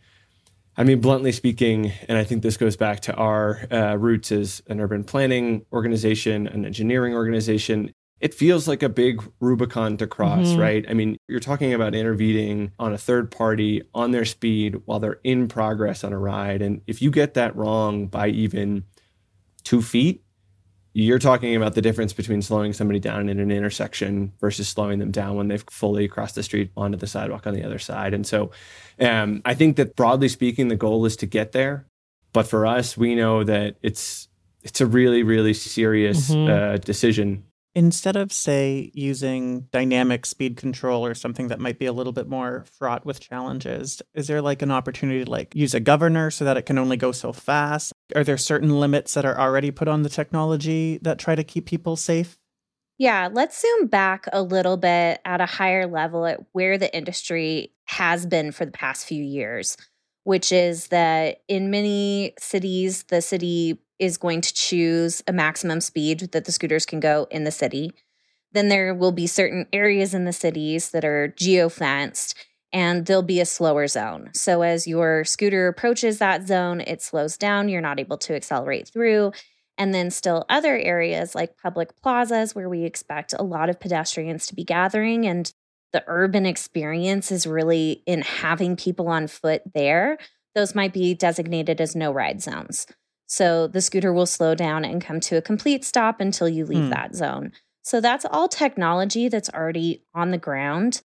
I 0.77 0.83
mean, 0.83 1.01
bluntly 1.01 1.31
speaking, 1.31 1.91
and 2.07 2.17
I 2.17 2.23
think 2.23 2.43
this 2.43 2.57
goes 2.57 2.77
back 2.77 3.01
to 3.01 3.13
our 3.13 3.67
uh, 3.71 3.95
roots 3.95 4.31
as 4.31 4.63
an 4.67 4.79
urban 4.79 5.03
planning 5.03 5.65
organization, 5.73 6.47
an 6.47 6.65
engineering 6.65 7.13
organization. 7.13 7.91
It 8.21 8.33
feels 8.33 8.67
like 8.67 8.81
a 8.81 8.89
big 8.89 9.21
Rubicon 9.41 9.97
to 9.97 10.07
cross, 10.07 10.47
mm-hmm. 10.47 10.59
right? 10.59 10.85
I 10.89 10.93
mean, 10.93 11.17
you're 11.27 11.39
talking 11.39 11.73
about 11.73 11.93
intervening 11.93 12.71
on 12.79 12.93
a 12.93 12.97
third 12.97 13.31
party 13.31 13.81
on 13.93 14.11
their 14.11 14.25
speed 14.25 14.81
while 14.85 14.99
they're 14.99 15.19
in 15.23 15.47
progress 15.47 16.03
on 16.03 16.13
a 16.13 16.19
ride. 16.19 16.61
And 16.61 16.81
if 16.87 17.01
you 17.01 17.11
get 17.11 17.33
that 17.33 17.55
wrong 17.55 18.07
by 18.07 18.29
even 18.29 18.85
two 19.63 19.81
feet, 19.81 20.23
you're 20.93 21.19
talking 21.19 21.55
about 21.55 21.73
the 21.73 21.81
difference 21.81 22.11
between 22.11 22.41
slowing 22.41 22.73
somebody 22.73 22.99
down 22.99 23.29
in 23.29 23.39
an 23.39 23.51
intersection 23.51 24.33
versus 24.41 24.67
slowing 24.67 24.99
them 24.99 25.11
down 25.11 25.35
when 25.35 25.47
they've 25.47 25.63
fully 25.69 26.07
crossed 26.07 26.35
the 26.35 26.43
street 26.43 26.71
onto 26.75 26.97
the 26.97 27.07
sidewalk 27.07 27.47
on 27.47 27.53
the 27.53 27.63
other 27.63 27.79
side. 27.79 28.13
And 28.13 28.27
so 28.27 28.51
um, 28.99 29.41
I 29.45 29.53
think 29.53 29.77
that 29.77 29.95
broadly 29.95 30.27
speaking, 30.27 30.67
the 30.67 30.75
goal 30.75 31.05
is 31.05 31.15
to 31.17 31.25
get 31.25 31.53
there. 31.53 31.85
But 32.33 32.47
for 32.47 32.65
us, 32.65 32.97
we 32.97 33.15
know 33.15 33.43
that 33.43 33.75
it's 33.81 34.27
it's 34.63 34.79
a 34.79 34.85
really, 34.85 35.23
really 35.23 35.53
serious 35.53 36.29
mm-hmm. 36.29 36.51
uh, 36.51 36.77
decision 36.77 37.43
Instead 37.73 38.17
of, 38.17 38.33
say, 38.33 38.91
using 38.93 39.61
dynamic 39.71 40.25
speed 40.25 40.57
control 40.57 41.05
or 41.05 41.13
something 41.13 41.47
that 41.47 41.59
might 41.59 41.79
be 41.79 41.85
a 41.85 41.93
little 41.93 42.11
bit 42.11 42.27
more 42.27 42.65
fraught 42.77 43.05
with 43.05 43.21
challenges, 43.21 44.01
is 44.13 44.27
there 44.27 44.41
like 44.41 44.61
an 44.61 44.71
opportunity 44.71 45.23
to 45.23 45.31
like 45.31 45.55
use 45.55 45.73
a 45.73 45.79
governor 45.79 46.29
so 46.29 46.43
that 46.43 46.57
it 46.57 46.65
can 46.65 46.77
only 46.77 46.97
go 46.97 47.13
so 47.13 47.31
fast? 47.31 47.93
Are 48.13 48.25
there 48.25 48.37
certain 48.37 48.77
limits 48.79 49.13
that 49.13 49.23
are 49.23 49.39
already 49.39 49.71
put 49.71 49.87
on 49.87 50.03
the 50.03 50.09
technology 50.09 50.99
that 51.03 51.17
try 51.17 51.33
to 51.33 51.45
keep 51.45 51.65
people 51.65 51.95
safe? 51.95 52.37
Yeah, 52.97 53.29
let's 53.31 53.59
zoom 53.59 53.87
back 53.87 54.25
a 54.33 54.43
little 54.43 54.77
bit 54.77 55.21
at 55.23 55.41
a 55.41 55.45
higher 55.45 55.87
level 55.87 56.25
at 56.25 56.41
where 56.51 56.77
the 56.77 56.93
industry 56.95 57.73
has 57.85 58.25
been 58.25 58.51
for 58.51 58.65
the 58.65 58.71
past 58.71 59.05
few 59.05 59.23
years, 59.23 59.77
which 60.23 60.51
is 60.51 60.87
that 60.87 61.41
in 61.47 61.71
many 61.71 62.33
cities, 62.37 63.03
the 63.03 63.21
city 63.21 63.81
is 64.01 64.17
going 64.17 64.41
to 64.41 64.53
choose 64.53 65.21
a 65.27 65.31
maximum 65.31 65.79
speed 65.79 66.31
that 66.31 66.45
the 66.45 66.51
scooters 66.51 66.87
can 66.87 66.99
go 66.99 67.27
in 67.29 67.43
the 67.43 67.51
city. 67.51 67.91
Then 68.51 68.67
there 68.67 68.95
will 68.95 69.11
be 69.11 69.27
certain 69.27 69.67
areas 69.71 70.15
in 70.15 70.25
the 70.25 70.33
cities 70.33 70.89
that 70.89 71.05
are 71.05 71.33
geofenced 71.37 72.33
and 72.73 73.05
there'll 73.05 73.21
be 73.21 73.39
a 73.39 73.45
slower 73.45 73.87
zone. 73.87 74.31
So 74.33 74.63
as 74.63 74.87
your 74.87 75.23
scooter 75.23 75.67
approaches 75.67 76.17
that 76.17 76.47
zone, 76.47 76.81
it 76.81 77.01
slows 77.01 77.37
down, 77.37 77.69
you're 77.69 77.79
not 77.79 77.99
able 77.99 78.17
to 78.19 78.33
accelerate 78.33 78.89
through. 78.91 79.33
And 79.77 79.93
then 79.93 80.09
still 80.09 80.45
other 80.49 80.77
areas 80.77 81.35
like 81.35 81.57
public 81.57 81.95
plazas 82.01 82.55
where 82.55 82.69
we 82.69 82.83
expect 82.83 83.35
a 83.37 83.43
lot 83.43 83.69
of 83.69 83.79
pedestrians 83.79 84.47
to 84.47 84.55
be 84.55 84.63
gathering 84.63 85.27
and 85.27 85.53
the 85.93 86.03
urban 86.07 86.47
experience 86.47 87.31
is 87.31 87.45
really 87.45 88.01
in 88.07 88.23
having 88.23 88.75
people 88.75 89.09
on 89.09 89.27
foot 89.27 89.61
there. 89.75 90.17
Those 90.55 90.73
might 90.73 90.93
be 90.93 91.13
designated 91.13 91.79
as 91.79 91.95
no 91.95 92.11
ride 92.11 92.41
zones. 92.41 92.87
So 93.31 93.65
the 93.65 93.79
scooter 93.79 94.11
will 94.11 94.25
slow 94.25 94.55
down 94.55 94.83
and 94.83 95.01
come 95.01 95.21
to 95.21 95.37
a 95.37 95.41
complete 95.41 95.85
stop 95.85 96.19
until 96.19 96.49
you 96.49 96.65
leave 96.65 96.83
hmm. 96.83 96.89
that 96.89 97.15
zone. 97.15 97.53
So 97.81 98.01
that's 98.01 98.25
all 98.25 98.49
technology 98.49 99.29
that's 99.29 99.49
already 99.49 100.03
on 100.13 100.31
the 100.31 100.37
ground. 100.37 101.01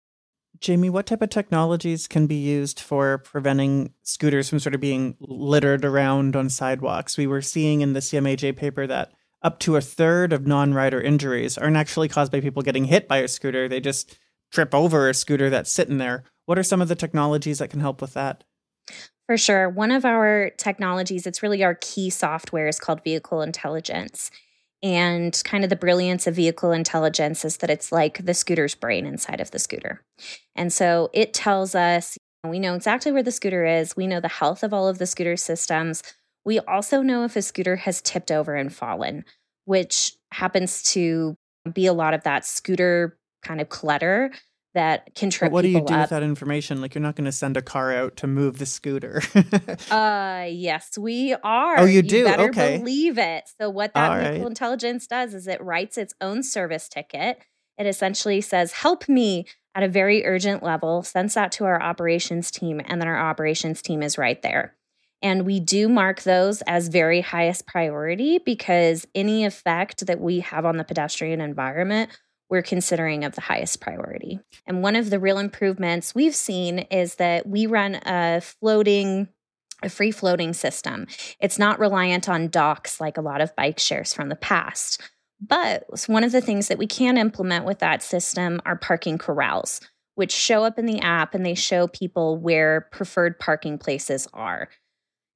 Jamie, 0.58 0.88
what 0.88 1.04
type 1.04 1.20
of 1.20 1.28
technologies 1.28 2.08
can 2.08 2.26
be 2.26 2.36
used 2.36 2.80
for 2.80 3.18
preventing 3.18 3.92
scooters 4.04 4.48
from 4.48 4.58
sort 4.58 4.74
of 4.74 4.80
being 4.80 5.18
littered 5.20 5.84
around 5.84 6.34
on 6.34 6.48
sidewalks? 6.48 7.18
We 7.18 7.26
were 7.26 7.42
seeing 7.42 7.82
in 7.82 7.92
the 7.92 8.00
CMAJ 8.00 8.56
paper 8.56 8.86
that 8.86 9.12
up 9.42 9.58
to 9.60 9.76
a 9.76 9.82
third 9.82 10.32
of 10.32 10.46
non 10.46 10.72
rider 10.72 11.02
injuries 11.02 11.58
aren't 11.58 11.76
actually 11.76 12.08
caused 12.08 12.32
by 12.32 12.40
people 12.40 12.62
getting 12.62 12.86
hit 12.86 13.06
by 13.06 13.18
a 13.18 13.28
scooter. 13.28 13.68
They 13.68 13.80
just 13.80 14.18
trip 14.50 14.74
over 14.74 15.10
a 15.10 15.14
scooter 15.14 15.50
that's 15.50 15.70
sitting 15.70 15.98
there. 15.98 16.24
What 16.46 16.58
are 16.58 16.62
some 16.62 16.80
of 16.80 16.88
the 16.88 16.94
technologies 16.94 17.58
that 17.58 17.68
can 17.68 17.80
help 17.80 18.00
with 18.00 18.14
that? 18.14 18.44
For 19.26 19.38
sure. 19.38 19.68
One 19.68 19.90
of 19.90 20.04
our 20.04 20.50
technologies, 20.58 21.26
it's 21.26 21.42
really 21.42 21.64
our 21.64 21.76
key 21.80 22.10
software, 22.10 22.68
is 22.68 22.78
called 22.78 23.02
vehicle 23.02 23.40
intelligence. 23.40 24.30
And 24.82 25.40
kind 25.44 25.64
of 25.64 25.70
the 25.70 25.76
brilliance 25.76 26.26
of 26.26 26.34
vehicle 26.34 26.72
intelligence 26.72 27.42
is 27.42 27.56
that 27.58 27.70
it's 27.70 27.90
like 27.90 28.26
the 28.26 28.34
scooter's 28.34 28.74
brain 28.74 29.06
inside 29.06 29.40
of 29.40 29.50
the 29.50 29.58
scooter. 29.58 30.02
And 30.54 30.70
so 30.70 31.08
it 31.14 31.32
tells 31.32 31.74
us 31.74 32.18
we 32.46 32.58
know 32.58 32.74
exactly 32.74 33.10
where 33.10 33.22
the 33.22 33.32
scooter 33.32 33.64
is, 33.64 33.96
we 33.96 34.06
know 34.06 34.20
the 34.20 34.28
health 34.28 34.62
of 34.62 34.74
all 34.74 34.86
of 34.86 34.98
the 34.98 35.06
scooter 35.06 35.38
systems. 35.38 36.02
We 36.44 36.60
also 36.60 37.00
know 37.00 37.24
if 37.24 37.36
a 37.36 37.40
scooter 37.40 37.76
has 37.76 38.02
tipped 38.02 38.30
over 38.30 38.54
and 38.54 38.70
fallen, 38.70 39.24
which 39.64 40.12
happens 40.32 40.82
to 40.92 41.34
be 41.72 41.86
a 41.86 41.94
lot 41.94 42.12
of 42.12 42.24
that 42.24 42.44
scooter 42.44 43.16
kind 43.42 43.62
of 43.62 43.70
clutter 43.70 44.32
that 44.74 45.14
can 45.14 45.30
trip. 45.30 45.50
But 45.50 45.54
what 45.54 45.62
do 45.62 45.68
you 45.68 45.80
do 45.80 45.94
up. 45.94 46.00
with 46.02 46.10
that 46.10 46.22
information? 46.22 46.80
Like 46.80 46.94
you're 46.94 47.02
not 47.02 47.16
going 47.16 47.24
to 47.24 47.32
send 47.32 47.56
a 47.56 47.62
car 47.62 47.92
out 47.92 48.16
to 48.18 48.26
move 48.26 48.58
the 48.58 48.66
scooter. 48.66 49.22
uh, 49.90 50.46
yes, 50.48 50.98
we 50.98 51.34
are. 51.42 51.80
Oh, 51.80 51.84
you, 51.84 51.96
you 51.96 52.02
do. 52.02 52.24
Better 52.24 52.48
okay. 52.50 52.78
believe 52.78 53.18
it. 53.18 53.44
So 53.60 53.70
what 53.70 53.94
that 53.94 54.10
All 54.10 54.18
right. 54.18 54.40
intelligence 54.40 55.06
does 55.06 55.34
is 55.34 55.46
it 55.46 55.62
writes 55.62 55.96
its 55.96 56.14
own 56.20 56.42
service 56.42 56.88
ticket. 56.88 57.38
It 57.78 57.86
essentially 57.86 58.40
says, 58.40 58.72
"Help 58.72 59.08
me." 59.08 59.46
At 59.76 59.82
a 59.82 59.88
very 59.88 60.24
urgent 60.24 60.62
level, 60.62 61.02
sends 61.02 61.34
that 61.34 61.50
to 61.52 61.64
our 61.64 61.82
operations 61.82 62.52
team, 62.52 62.80
and 62.84 63.00
then 63.00 63.08
our 63.08 63.18
operations 63.18 63.82
team 63.82 64.04
is 64.04 64.16
right 64.16 64.40
there. 64.40 64.76
And 65.24 65.46
we 65.46 65.58
do 65.58 65.88
mark 65.88 66.22
those 66.22 66.60
as 66.66 66.88
very 66.88 67.22
highest 67.22 67.66
priority 67.66 68.38
because 68.38 69.06
any 69.14 69.46
effect 69.46 70.06
that 70.06 70.20
we 70.20 70.40
have 70.40 70.66
on 70.66 70.76
the 70.76 70.84
pedestrian 70.84 71.40
environment, 71.40 72.10
we're 72.50 72.62
considering 72.62 73.24
of 73.24 73.34
the 73.34 73.40
highest 73.40 73.80
priority. 73.80 74.38
And 74.66 74.82
one 74.82 74.96
of 74.96 75.10
the 75.10 75.18
real 75.18 75.38
improvements 75.38 76.14
we've 76.14 76.34
seen 76.34 76.80
is 76.90 77.16
that 77.16 77.46
we 77.46 77.66
run 77.66 78.00
a 78.06 78.40
floating 78.40 79.28
a 79.82 79.88
free 79.90 80.10
floating 80.10 80.54
system. 80.54 81.06
It's 81.40 81.58
not 81.58 81.78
reliant 81.78 82.28
on 82.28 82.48
docks 82.48 83.00
like 83.00 83.18
a 83.18 83.22
lot 83.22 83.42
of 83.42 83.54
bike 83.54 83.78
shares 83.78 84.14
from 84.14 84.30
the 84.30 84.36
past. 84.36 85.02
But 85.40 85.84
one 86.06 86.24
of 86.24 86.32
the 86.32 86.40
things 86.40 86.68
that 86.68 86.78
we 86.78 86.86
can 86.86 87.18
implement 87.18 87.66
with 87.66 87.80
that 87.80 88.02
system 88.02 88.62
are 88.64 88.76
parking 88.76 89.18
corrals, 89.18 89.80
which 90.14 90.32
show 90.32 90.64
up 90.64 90.78
in 90.78 90.86
the 90.86 91.00
app 91.00 91.34
and 91.34 91.44
they 91.44 91.54
show 91.54 91.86
people 91.86 92.38
where 92.38 92.88
preferred 92.92 93.38
parking 93.38 93.76
places 93.76 94.26
are. 94.32 94.70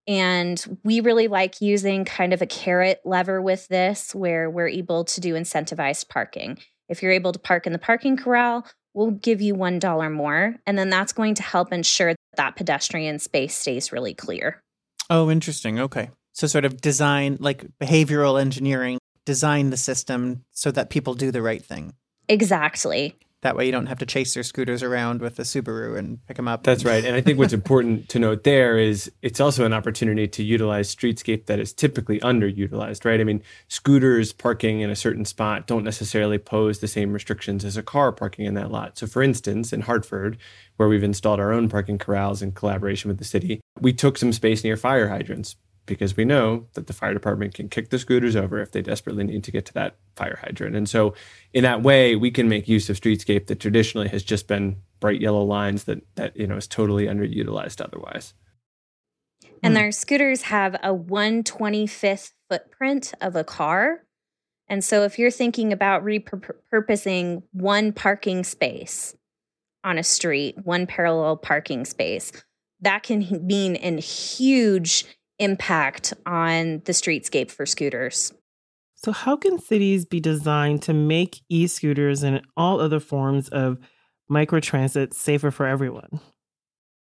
And 0.06 0.78
we 0.82 1.00
really 1.00 1.28
like 1.28 1.60
using 1.60 2.06
kind 2.06 2.32
of 2.32 2.40
a 2.40 2.46
carrot 2.46 3.00
lever 3.04 3.42
with 3.42 3.68
this, 3.68 4.14
where 4.14 4.48
we're 4.48 4.68
able 4.68 5.04
to 5.04 5.20
do 5.20 5.34
incentivized 5.34 6.08
parking. 6.08 6.58
If 6.88 7.02
you're 7.02 7.12
able 7.12 7.32
to 7.32 7.38
park 7.38 7.66
in 7.66 7.72
the 7.72 7.78
parking 7.78 8.16
corral, 8.16 8.66
we'll 8.94 9.10
give 9.10 9.40
you 9.40 9.54
$1 9.54 10.12
more. 10.12 10.56
And 10.66 10.78
then 10.78 10.90
that's 10.90 11.12
going 11.12 11.34
to 11.36 11.42
help 11.42 11.72
ensure 11.72 12.12
that, 12.12 12.16
that 12.36 12.56
pedestrian 12.56 13.18
space 13.18 13.54
stays 13.54 13.92
really 13.92 14.14
clear. 14.14 14.60
Oh, 15.10 15.30
interesting. 15.30 15.78
Okay. 15.78 16.10
So, 16.32 16.46
sort 16.46 16.64
of 16.64 16.80
design, 16.80 17.36
like 17.40 17.64
behavioral 17.80 18.40
engineering, 18.40 18.98
design 19.24 19.70
the 19.70 19.76
system 19.76 20.44
so 20.52 20.70
that 20.70 20.90
people 20.90 21.14
do 21.14 21.30
the 21.30 21.42
right 21.42 21.64
thing. 21.64 21.94
Exactly. 22.28 23.16
That 23.42 23.54
way, 23.54 23.66
you 23.66 23.72
don't 23.72 23.86
have 23.86 23.98
to 23.98 24.06
chase 24.06 24.34
their 24.34 24.42
scooters 24.42 24.82
around 24.82 25.20
with 25.20 25.36
the 25.36 25.44
Subaru 25.44 25.96
and 25.96 26.24
pick 26.26 26.36
them 26.36 26.48
up. 26.48 26.64
That's 26.64 26.84
right. 26.84 27.04
And 27.04 27.14
I 27.14 27.20
think 27.20 27.38
what's 27.38 27.52
important 27.54 28.08
to 28.08 28.18
note 28.18 28.42
there 28.42 28.78
is 28.78 29.12
it's 29.22 29.38
also 29.38 29.64
an 29.64 29.72
opportunity 29.72 30.26
to 30.26 30.42
utilize 30.42 30.92
streetscape 30.92 31.46
that 31.46 31.60
is 31.60 31.72
typically 31.72 32.18
underutilized, 32.20 33.04
right? 33.04 33.20
I 33.20 33.24
mean, 33.24 33.42
scooters 33.68 34.32
parking 34.32 34.80
in 34.80 34.90
a 34.90 34.96
certain 34.96 35.24
spot 35.24 35.68
don't 35.68 35.84
necessarily 35.84 36.38
pose 36.38 36.80
the 36.80 36.88
same 36.88 37.12
restrictions 37.12 37.64
as 37.64 37.76
a 37.76 37.82
car 37.82 38.10
parking 38.10 38.44
in 38.44 38.54
that 38.54 38.72
lot. 38.72 38.98
So, 38.98 39.06
for 39.06 39.22
instance, 39.22 39.72
in 39.72 39.82
Hartford, 39.82 40.36
where 40.76 40.88
we've 40.88 41.04
installed 41.04 41.38
our 41.38 41.52
own 41.52 41.68
parking 41.68 41.98
corrals 41.98 42.42
in 42.42 42.52
collaboration 42.52 43.08
with 43.08 43.18
the 43.18 43.24
city, 43.24 43.60
we 43.80 43.92
took 43.92 44.18
some 44.18 44.32
space 44.32 44.64
near 44.64 44.76
fire 44.76 45.08
hydrants 45.08 45.54
because 45.88 46.16
we 46.16 46.24
know 46.24 46.66
that 46.74 46.86
the 46.86 46.92
fire 46.92 47.12
department 47.12 47.54
can 47.54 47.68
kick 47.68 47.90
the 47.90 47.98
scooters 47.98 48.36
over 48.36 48.60
if 48.60 48.70
they 48.70 48.82
desperately 48.82 49.24
need 49.24 49.42
to 49.42 49.50
get 49.50 49.66
to 49.66 49.74
that 49.74 49.96
fire 50.14 50.38
hydrant. 50.40 50.76
And 50.76 50.88
so, 50.88 51.14
in 51.52 51.64
that 51.64 51.82
way, 51.82 52.14
we 52.14 52.30
can 52.30 52.48
make 52.48 52.68
use 52.68 52.88
of 52.88 53.00
streetscape 53.00 53.46
that 53.46 53.58
traditionally 53.58 54.08
has 54.08 54.22
just 54.22 54.46
been 54.46 54.76
bright 55.00 55.20
yellow 55.20 55.42
lines 55.42 55.84
that 55.84 56.02
that 56.14 56.36
you 56.36 56.46
know 56.46 56.56
is 56.56 56.68
totally 56.68 57.06
underutilized 57.06 57.80
otherwise. 57.80 58.34
And 59.62 59.72
hmm. 59.72 59.74
their 59.74 59.92
scooters 59.92 60.42
have 60.42 60.74
a 60.76 60.94
125th 60.94 62.32
footprint 62.48 63.14
of 63.20 63.34
a 63.34 63.42
car. 63.42 64.04
And 64.68 64.84
so, 64.84 65.02
if 65.02 65.18
you're 65.18 65.30
thinking 65.30 65.72
about 65.72 66.04
repurposing 66.04 67.42
one 67.52 67.92
parking 67.92 68.44
space 68.44 69.16
on 69.82 69.98
a 69.98 70.04
street, 70.04 70.56
one 70.62 70.86
parallel 70.86 71.38
parking 71.38 71.84
space, 71.84 72.30
that 72.80 73.02
can 73.02 73.26
mean 73.46 73.76
a 73.82 74.00
huge 74.00 75.04
impact 75.38 76.14
on 76.26 76.82
the 76.84 76.92
streetscape 76.92 77.50
for 77.50 77.66
scooters. 77.66 78.32
So, 78.94 79.12
how 79.12 79.36
can 79.36 79.60
cities 79.60 80.04
be 80.04 80.18
designed 80.18 80.82
to 80.82 80.92
make 80.92 81.40
e 81.48 81.66
scooters 81.66 82.22
and 82.22 82.42
all 82.56 82.80
other 82.80 83.00
forms 83.00 83.48
of 83.48 83.78
microtransit 84.30 85.14
safer 85.14 85.50
for 85.50 85.66
everyone? 85.66 86.20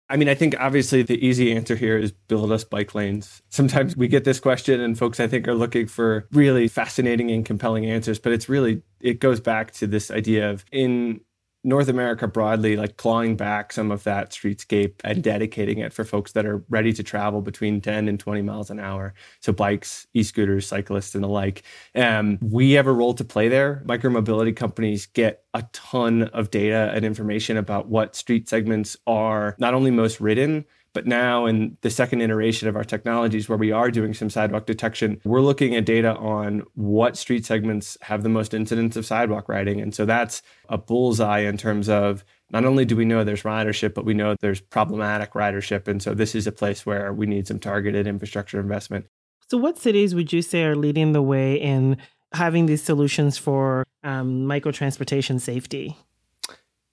I 0.09 0.17
mean, 0.17 0.27
I 0.27 0.35
think 0.35 0.55
obviously 0.59 1.01
the 1.01 1.25
easy 1.25 1.55
answer 1.55 1.75
here 1.75 1.97
is 1.97 2.11
build 2.11 2.51
us 2.51 2.63
bike 2.63 2.93
lanes. 2.93 3.41
Sometimes 3.49 3.95
we 3.95 4.07
get 4.07 4.25
this 4.25 4.39
question, 4.39 4.81
and 4.81 4.97
folks 4.97 5.19
I 5.19 5.27
think 5.27 5.47
are 5.47 5.55
looking 5.55 5.87
for 5.87 6.27
really 6.31 6.67
fascinating 6.67 7.31
and 7.31 7.45
compelling 7.45 7.85
answers, 7.85 8.19
but 8.19 8.31
it's 8.31 8.49
really, 8.49 8.81
it 8.99 9.19
goes 9.19 9.39
back 9.39 9.71
to 9.73 9.87
this 9.87 10.11
idea 10.11 10.49
of 10.49 10.65
in 10.71 11.21
North 11.63 11.87
America 11.87 12.27
broadly, 12.27 12.75
like 12.75 12.97
clawing 12.97 13.35
back 13.37 13.71
some 13.71 13.91
of 13.91 14.03
that 14.03 14.31
streetscape 14.31 14.95
and 15.03 15.23
dedicating 15.23 15.79
it 15.79 15.93
for 15.93 16.03
folks 16.03 16.33
that 16.33 16.45
are 16.45 16.63
ready 16.69 16.91
to 16.93 17.03
travel 17.03 17.41
between 17.41 17.79
10 17.79 18.07
and 18.07 18.19
20 18.19 18.41
miles 18.41 18.69
an 18.69 18.79
hour. 18.79 19.13
So 19.39 19.53
bikes, 19.53 20.05
e-scooters, 20.13 20.67
cyclists, 20.67 21.15
and 21.15 21.23
the 21.23 21.29
like. 21.29 21.63
Um, 21.95 22.37
we 22.41 22.71
have 22.73 22.87
a 22.87 22.91
role 22.91 23.13
to 23.13 23.23
play 23.23 23.47
there. 23.47 23.81
Micromobility 23.85 24.55
companies 24.55 25.05
get 25.05 25.43
a 25.53 25.63
ton 25.71 26.23
of 26.23 26.51
data 26.51 26.91
and 26.93 27.05
information 27.05 27.57
about 27.57 27.87
what 27.87 28.15
street 28.15 28.49
segments 28.49 28.97
are 29.07 29.55
not 29.57 29.73
only 29.73 29.91
most 29.91 30.19
ridden, 30.19 30.65
but 30.93 31.07
now, 31.07 31.47
in 31.47 31.75
the 31.81 31.89
second 31.89 32.21
iteration 32.21 32.67
of 32.67 32.75
our 32.75 32.83
technologies, 32.83 33.49
where 33.49 33.57
we 33.57 33.71
are 33.71 33.89
doing 33.89 34.13
some 34.13 34.29
sidewalk 34.29 34.67
detection, 34.67 35.19
we're 35.23 35.41
looking 35.41 35.75
at 35.75 35.85
data 35.85 36.15
on 36.15 36.63
what 36.75 37.17
street 37.17 37.45
segments 37.45 37.97
have 38.01 38.21
the 38.21 38.29
most 38.29 38.53
incidents 38.53 38.95
of 38.95 39.05
sidewalk 39.05 39.49
riding. 39.49 39.81
And 39.81 39.93
so 39.95 40.05
that's 40.05 40.43
a 40.69 40.77
bullseye 40.77 41.39
in 41.39 41.57
terms 41.57 41.89
of 41.89 42.23
not 42.51 42.63
only 42.63 42.85
do 42.85 42.95
we 42.95 43.05
know 43.05 43.23
there's 43.23 43.41
ridership, 43.41 43.95
but 43.95 44.05
we 44.05 44.13
know 44.13 44.35
there's 44.39 44.61
problematic 44.61 45.33
ridership. 45.33 45.87
And 45.87 46.01
so 46.01 46.13
this 46.13 46.35
is 46.35 46.45
a 46.45 46.51
place 46.51 46.85
where 46.85 47.11
we 47.11 47.25
need 47.25 47.47
some 47.47 47.57
targeted 47.57 48.05
infrastructure 48.05 48.59
investment. 48.59 49.07
So, 49.49 49.57
what 49.57 49.79
cities 49.79 50.13
would 50.13 50.31
you 50.31 50.43
say 50.43 50.63
are 50.63 50.75
leading 50.75 51.13
the 51.13 51.23
way 51.23 51.55
in 51.55 51.97
having 52.33 52.67
these 52.67 52.83
solutions 52.83 53.37
for 53.37 53.83
um, 54.03 54.45
microtransportation 54.45 55.41
safety? 55.41 55.97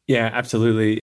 Yeah, 0.06 0.30
absolutely 0.32 0.99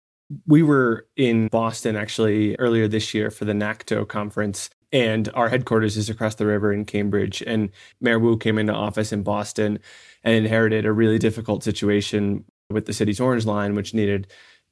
we 0.45 0.63
were 0.63 1.07
in 1.15 1.47
Boston 1.47 1.95
actually 1.95 2.55
earlier 2.57 2.87
this 2.87 3.13
year 3.13 3.31
for 3.31 3.45
the 3.45 3.53
NACTO 3.53 4.05
conference, 4.05 4.69
and 4.91 5.29
our 5.33 5.49
headquarters 5.49 5.97
is 5.97 6.09
across 6.09 6.35
the 6.35 6.45
river 6.45 6.73
in 6.73 6.85
Cambridge. 6.85 7.41
And 7.45 7.69
Mayor 8.01 8.19
Wu 8.19 8.37
came 8.37 8.57
into 8.57 8.73
office 8.73 9.11
in 9.11 9.23
Boston 9.23 9.79
and 10.23 10.35
inherited 10.35 10.85
a 10.85 10.91
really 10.91 11.17
difficult 11.17 11.63
situation 11.63 12.45
with 12.69 12.85
the 12.85 12.93
city's 12.93 13.19
Orange 13.19 13.45
Line, 13.45 13.75
which 13.75 13.93
needed 13.93 14.27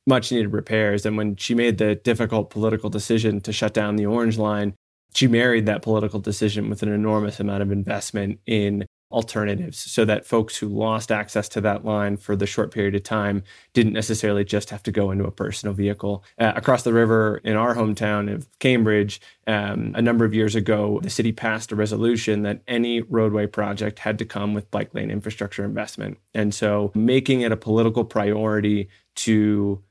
much 0.07 0.31
needed 0.31 0.53
repairs. 0.53 1.05
And 1.05 1.17
when 1.17 1.35
she 1.35 1.53
made 1.53 1.77
the 1.77 1.95
difficult 1.95 2.49
political 2.49 2.89
decision 2.89 3.41
to 3.41 3.53
shut 3.53 3.73
down 3.73 3.95
the 3.95 4.05
Orange 4.05 4.37
Line, 4.37 4.73
she 5.13 5.27
married 5.27 5.65
that 5.65 5.81
political 5.81 6.19
decision 6.19 6.69
with 6.69 6.83
an 6.83 6.89
enormous 6.91 7.39
amount 7.39 7.63
of 7.63 7.71
investment 7.71 8.39
in 8.45 8.85
alternatives 9.11 9.79
so 9.79 10.05
that 10.05 10.25
folks 10.25 10.57
who 10.57 10.67
lost 10.67 11.11
access 11.11 11.49
to 11.49 11.61
that 11.61 11.83
line 11.83 12.15
for 12.15 12.35
the 12.35 12.45
short 12.45 12.71
period 12.71 12.93
of 12.93 13.03
time 13.03 13.43
didn't 13.73 13.93
necessarily 13.93 14.43
just 14.43 14.69
have 14.69 14.83
to 14.83 14.91
go 14.91 15.09
into 15.09 15.25
a 15.25 15.31
personal 15.31 15.73
vehicle. 15.73 16.23
Uh, 16.37 16.53
across 16.55 16.83
the 16.83 16.93
river 16.93 17.41
in 17.43 17.55
our 17.55 17.75
hometown 17.75 18.31
of 18.31 18.47
Cambridge, 18.59 19.19
um, 19.47 19.93
a 19.95 20.01
number 20.01 20.25
of 20.25 20.33
years 20.33 20.55
ago, 20.55 20.99
the 21.01 21.09
city 21.09 21.31
passed 21.31 21.71
a 21.71 21.75
resolution 21.75 22.43
that 22.43 22.61
any 22.67 23.01
roadway 23.01 23.47
project 23.47 23.99
had 23.99 24.19
to 24.19 24.25
come 24.25 24.53
with 24.53 24.69
bike 24.69 24.93
lane 24.93 25.09
infrastructure 25.09 25.65
investment. 25.65 26.19
And 26.35 26.53
so 26.53 26.91
making 26.93 27.41
it 27.41 27.51
a 27.51 27.57
political 27.57 28.03
priority 28.03 28.89
to 29.15 29.83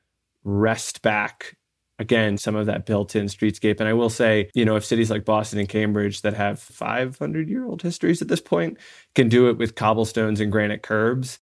wrest 0.45 1.03
back 1.03 1.58
again 1.99 2.39
some 2.39 2.55
of 2.55 2.67
that 2.67 2.87
built-in 2.87 3.27
streetscape. 3.27 3.81
And 3.81 3.89
i 3.89 3.93
will 3.93 4.11
say 4.11 4.51
you 4.55 4.65
know 4.65 4.77
if 4.77 4.85
cities 4.85 5.11
like 5.11 5.25
boston 5.25 5.59
and 5.59 5.69
cambridge 5.69 6.23
that 6.23 6.35
have 6.35 6.61
500 6.61 7.49
year 7.49 7.65
old 7.65 7.83
histories 7.83 8.23
at 8.23 8.29
this 8.29 8.41
point 8.41 8.79
can 9.15 9.29
do 9.29 9.49
it 9.49 9.59
with 9.59 9.75
cobblestones 9.75 10.41
and 10.41 10.53
granite 10.53 10.83
curbs 10.83 11.39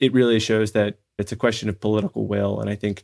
it 0.00 0.12
really 0.12 0.40
shows 0.40 0.72
that 0.72 0.98
it's 1.18 1.32
a 1.32 1.36
question 1.36 1.68
of 1.68 1.80
political 1.80 2.26
will. 2.26 2.60
And 2.60 2.68
i 2.70 2.74
think 2.74 3.02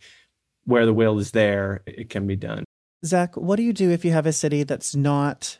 where 0.64 0.86
the 0.86 0.94
will 0.94 1.18
is 1.18 1.30
there 1.30 1.82
it 1.86 2.10
can 2.10 2.26
be 2.26 2.36
done. 2.36 2.64
Zach 3.04 3.36
what 3.36 3.56
do 3.56 3.62
you 3.62 3.72
do 3.72 3.90
if 3.90 4.04
you 4.04 4.12
have 4.12 4.26
a 4.26 4.32
city 4.32 4.64
that's 4.64 4.94
not 4.96 5.58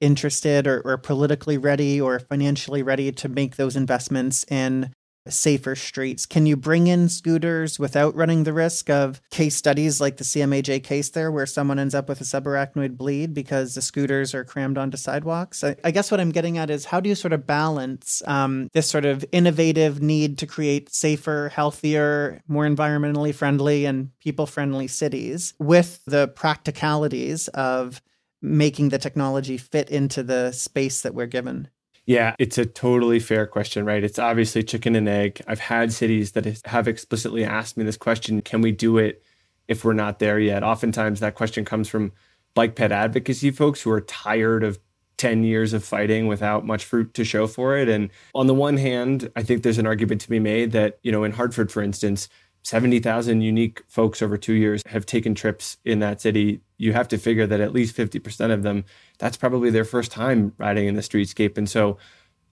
interested 0.00 0.66
or, 0.66 0.80
or 0.84 0.98
politically 0.98 1.56
ready 1.56 2.00
or 2.00 2.18
financially 2.18 2.82
ready 2.82 3.12
to 3.12 3.28
make 3.28 3.56
those 3.56 3.76
investments 3.76 4.44
in 4.50 4.90
safer 5.30 5.74
streets. 5.74 6.26
Can 6.26 6.46
you 6.46 6.56
bring 6.56 6.86
in 6.86 7.08
scooters 7.08 7.78
without 7.78 8.14
running 8.14 8.44
the 8.44 8.52
risk 8.52 8.90
of 8.90 9.20
case 9.30 9.56
studies 9.56 10.00
like 10.00 10.16
the 10.18 10.24
CMAJ 10.24 10.82
case 10.82 11.10
there, 11.10 11.30
where 11.30 11.46
someone 11.46 11.78
ends 11.78 11.94
up 11.94 12.08
with 12.08 12.20
a 12.20 12.24
subarachnoid 12.24 12.96
bleed 12.96 13.32
because 13.34 13.74
the 13.74 13.82
scooters 13.82 14.34
are 14.34 14.44
crammed 14.44 14.78
onto 14.78 14.96
sidewalks? 14.96 15.64
I, 15.64 15.76
I 15.84 15.90
guess 15.90 16.10
what 16.10 16.20
I'm 16.20 16.32
getting 16.32 16.58
at 16.58 16.70
is 16.70 16.84
how 16.84 17.00
do 17.00 17.08
you 17.08 17.14
sort 17.14 17.32
of 17.32 17.46
balance 17.46 18.22
um, 18.26 18.68
this 18.72 18.88
sort 18.88 19.04
of 19.04 19.24
innovative 19.32 20.02
need 20.02 20.38
to 20.38 20.46
create 20.46 20.94
safer, 20.94 21.50
healthier, 21.54 22.42
more 22.46 22.66
environmentally 22.66 23.34
friendly, 23.34 23.84
and 23.86 24.10
people 24.20 24.46
friendly 24.46 24.88
cities 24.88 25.54
with 25.58 26.04
the 26.06 26.28
practicalities 26.28 27.48
of 27.48 28.02
making 28.42 28.90
the 28.90 28.98
technology 28.98 29.56
fit 29.56 29.88
into 29.88 30.22
the 30.22 30.52
space 30.52 31.00
that 31.00 31.14
we're 31.14 31.26
given? 31.26 31.68
Yeah, 32.06 32.34
it's 32.38 32.58
a 32.58 32.66
totally 32.66 33.18
fair 33.18 33.46
question, 33.46 33.86
right? 33.86 34.04
It's 34.04 34.18
obviously 34.18 34.62
chicken 34.62 34.94
and 34.94 35.08
egg. 35.08 35.40
I've 35.46 35.60
had 35.60 35.92
cities 35.92 36.32
that 36.32 36.60
have 36.66 36.86
explicitly 36.86 37.44
asked 37.44 37.76
me 37.76 37.84
this 37.84 37.96
question 37.96 38.42
can 38.42 38.60
we 38.60 38.72
do 38.72 38.98
it 38.98 39.22
if 39.68 39.84
we're 39.84 39.94
not 39.94 40.18
there 40.18 40.38
yet? 40.38 40.62
Oftentimes 40.62 41.20
that 41.20 41.34
question 41.34 41.64
comes 41.64 41.88
from 41.88 42.12
bike 42.54 42.76
ped 42.76 42.92
advocacy 42.92 43.50
folks 43.50 43.80
who 43.80 43.90
are 43.90 44.02
tired 44.02 44.62
of 44.62 44.78
10 45.16 45.44
years 45.44 45.72
of 45.72 45.84
fighting 45.84 46.26
without 46.26 46.66
much 46.66 46.84
fruit 46.84 47.14
to 47.14 47.24
show 47.24 47.46
for 47.46 47.76
it. 47.76 47.88
And 47.88 48.10
on 48.34 48.46
the 48.46 48.54
one 48.54 48.76
hand, 48.76 49.30
I 49.36 49.42
think 49.42 49.62
there's 49.62 49.78
an 49.78 49.86
argument 49.86 50.20
to 50.22 50.28
be 50.28 50.40
made 50.40 50.72
that, 50.72 50.98
you 51.02 51.12
know, 51.12 51.24
in 51.24 51.32
Hartford, 51.32 51.72
for 51.72 51.82
instance, 51.82 52.28
70,000 52.64 53.42
unique 53.42 53.82
folks 53.88 54.22
over 54.22 54.38
two 54.38 54.54
years 54.54 54.82
have 54.86 55.04
taken 55.04 55.34
trips 55.34 55.76
in 55.84 55.98
that 55.98 56.20
city. 56.20 56.60
You 56.78 56.94
have 56.94 57.08
to 57.08 57.18
figure 57.18 57.46
that 57.46 57.60
at 57.60 57.72
least 57.72 57.96
50% 57.96 58.52
of 58.52 58.62
them, 58.62 58.84
that's 59.18 59.36
probably 59.36 59.70
their 59.70 59.84
first 59.84 60.10
time 60.10 60.54
riding 60.58 60.88
in 60.88 60.94
the 60.94 61.02
streetscape. 61.02 61.58
And 61.58 61.68
so 61.68 61.98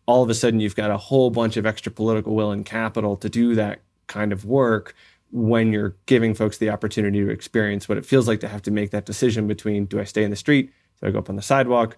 all 0.07 0.22
of 0.22 0.29
a 0.29 0.35
sudden, 0.35 0.61
you've 0.61 0.77
got 0.77 0.90
a 0.90 0.98
whole 0.98 1.31
bunch 1.31 1.57
of 1.57 1.64
extra 1.64 1.90
political 1.90 2.35
will 2.35 2.51
and 2.51 2.66
capital 2.66 3.16
to 3.16 3.29
do 3.29 3.55
that 3.55 3.81
kind 4.07 4.33
of 4.33 4.44
work 4.44 4.94
when 5.31 5.72
you're 5.72 5.96
giving 6.05 6.35
folks 6.35 6.59
the 6.59 6.68
opportunity 6.68 7.20
to 7.20 7.31
experience 7.31 7.88
what 7.88 7.96
it 7.96 8.05
feels 8.05 8.29
like 8.29 8.40
to 8.40 8.48
have 8.48 8.61
to 8.62 8.70
make 8.70 8.90
that 8.90 9.07
decision 9.07 9.46
between 9.46 9.87
do 9.87 9.98
I 9.98 10.05
stay 10.05 10.25
in 10.25 10.31
the 10.31 10.37
street, 10.37 10.70
do 11.01 11.09
I 11.09 11.11
go 11.11 11.18
up 11.18 11.31
on 11.31 11.37
the 11.37 11.42
sidewalk, 11.42 11.96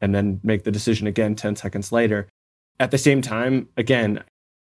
and 0.00 0.14
then 0.14 0.40
make 0.42 0.64
the 0.64 0.70
decision 0.70 1.06
again 1.06 1.34
10 1.34 1.56
seconds 1.56 1.92
later. 1.92 2.26
At 2.78 2.90
the 2.90 2.96
same 2.96 3.20
time, 3.20 3.68
again, 3.76 4.24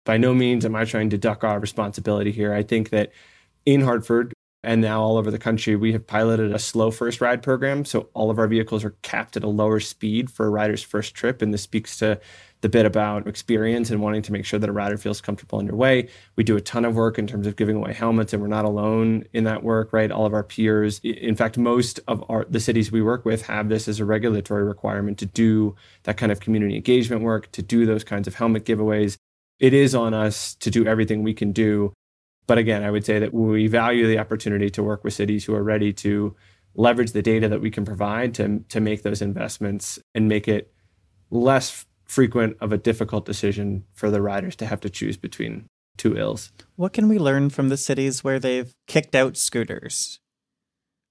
by 0.04 0.16
no 0.16 0.34
means 0.34 0.64
am 0.64 0.74
I 0.74 0.84
trying 0.84 1.10
to 1.10 1.18
duck 1.18 1.44
our 1.44 1.60
responsibility 1.60 2.32
here. 2.32 2.52
I 2.52 2.62
think 2.62 2.90
that 2.90 3.12
in 3.66 3.80
Hartford 3.82 4.32
and 4.62 4.80
now 4.82 5.00
all 5.00 5.16
over 5.16 5.30
the 5.30 5.38
country, 5.38 5.74
we 5.74 5.92
have 5.92 6.06
piloted 6.06 6.52
a 6.52 6.58
slow 6.58 6.90
first 6.90 7.20
ride 7.20 7.42
program. 7.42 7.84
So 7.84 8.10
all 8.12 8.30
of 8.30 8.38
our 8.38 8.46
vehicles 8.46 8.84
are 8.84 8.94
capped 9.02 9.36
at 9.36 9.44
a 9.44 9.48
lower 9.48 9.80
speed 9.80 10.30
for 10.30 10.46
a 10.46 10.50
rider's 10.50 10.82
first 10.82 11.14
trip. 11.14 11.40
And 11.40 11.52
this 11.54 11.62
speaks 11.62 11.98
to 11.98 12.20
the 12.60 12.68
bit 12.68 12.84
about 12.84 13.26
experience 13.26 13.90
and 13.90 14.02
wanting 14.02 14.20
to 14.20 14.32
make 14.32 14.44
sure 14.44 14.58
that 14.58 14.68
a 14.68 14.72
rider 14.72 14.98
feels 14.98 15.22
comfortable 15.22 15.58
on 15.58 15.66
your 15.66 15.76
way. 15.76 16.08
We 16.36 16.44
do 16.44 16.56
a 16.56 16.60
ton 16.60 16.84
of 16.84 16.94
work 16.94 17.18
in 17.18 17.26
terms 17.26 17.46
of 17.46 17.56
giving 17.56 17.76
away 17.76 17.94
helmets, 17.94 18.34
and 18.34 18.42
we're 18.42 18.48
not 18.48 18.66
alone 18.66 19.24
in 19.32 19.44
that 19.44 19.62
work, 19.62 19.94
right? 19.94 20.10
All 20.10 20.26
of 20.26 20.34
our 20.34 20.42
peers, 20.42 21.00
in 21.02 21.36
fact, 21.36 21.56
most 21.56 22.00
of 22.06 22.22
our 22.28 22.44
the 22.50 22.60
cities 22.60 22.92
we 22.92 23.00
work 23.00 23.24
with 23.24 23.46
have 23.46 23.70
this 23.70 23.88
as 23.88 23.98
a 23.98 24.04
regulatory 24.04 24.64
requirement 24.64 25.18
to 25.18 25.26
do 25.26 25.74
that 26.02 26.18
kind 26.18 26.30
of 26.30 26.40
community 26.40 26.76
engagement 26.76 27.22
work, 27.22 27.50
to 27.52 27.62
do 27.62 27.86
those 27.86 28.04
kinds 28.04 28.28
of 28.28 28.34
helmet 28.34 28.66
giveaways. 28.66 29.16
It 29.61 29.75
is 29.75 29.94
on 29.94 30.14
us 30.14 30.55
to 30.57 30.70
do 30.70 30.87
everything 30.87 31.23
we 31.23 31.35
can 31.35 31.53
do. 31.53 31.92
But 32.46 32.59
again, 32.59 32.83
I 32.83 32.90
would 32.90 33.05
say 33.05 33.18
that 33.20 33.33
we 33.33 33.68
value 33.68 34.09
the 34.09 34.18
opportunity 34.18 34.70
to 34.70 34.83
work 34.83 35.05
with 35.05 35.12
cities 35.12 35.44
who 35.44 35.55
are 35.55 35.62
ready 35.62 35.92
to 35.92 36.35
leverage 36.75 37.12
the 37.12 37.23
data 37.23 37.49
that 37.49 37.61
we 37.61 37.70
can 37.70 37.85
provide 37.85 38.35
to, 38.35 38.64
to 38.68 38.81
make 38.81 39.03
those 39.03 39.23
investments 39.23 39.99
and 40.14 40.29
make 40.29 40.49
it 40.49 40.73
less 41.31 41.87
frequent 42.05 42.57
of 42.61 42.73
a 42.73 42.79
difficult 42.79 43.25
decision 43.25 43.85
for 43.92 44.11
the 44.11 44.23
riders 44.23 44.57
to 44.57 44.66
have 44.66 44.81
to 44.81 44.90
choose 44.90 45.16
between 45.16 45.66
two 45.96 46.16
ills. 46.16 46.51
What 46.77 46.92
can 46.92 47.09
we 47.09 47.18
learn 47.18 47.51
from 47.51 47.68
the 47.68 47.77
cities 47.77 48.25
where 48.25 48.40
they've 48.40 48.73
kicked 48.88 49.14
out 49.14 49.37
scooters? 49.37 50.18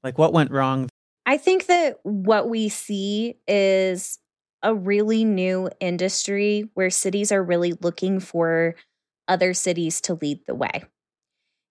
Like 0.04 0.18
what 0.18 0.34
went 0.34 0.52
wrong? 0.52 0.90
I 1.26 1.38
think 1.38 1.68
that 1.68 2.00
what 2.04 2.50
we 2.50 2.70
see 2.70 3.36
is 3.48 4.18
a 4.62 4.74
really 4.74 5.24
new 5.24 5.70
industry 5.80 6.70
where 6.74 6.90
cities 6.90 7.32
are 7.32 7.44
really 7.44 7.74
looking 7.74 8.20
for 8.20 8.76
other 9.28 9.54
cities 9.54 10.02
to 10.02 10.16
lead 10.16 10.40
the 10.48 10.56
way. 10.56 10.84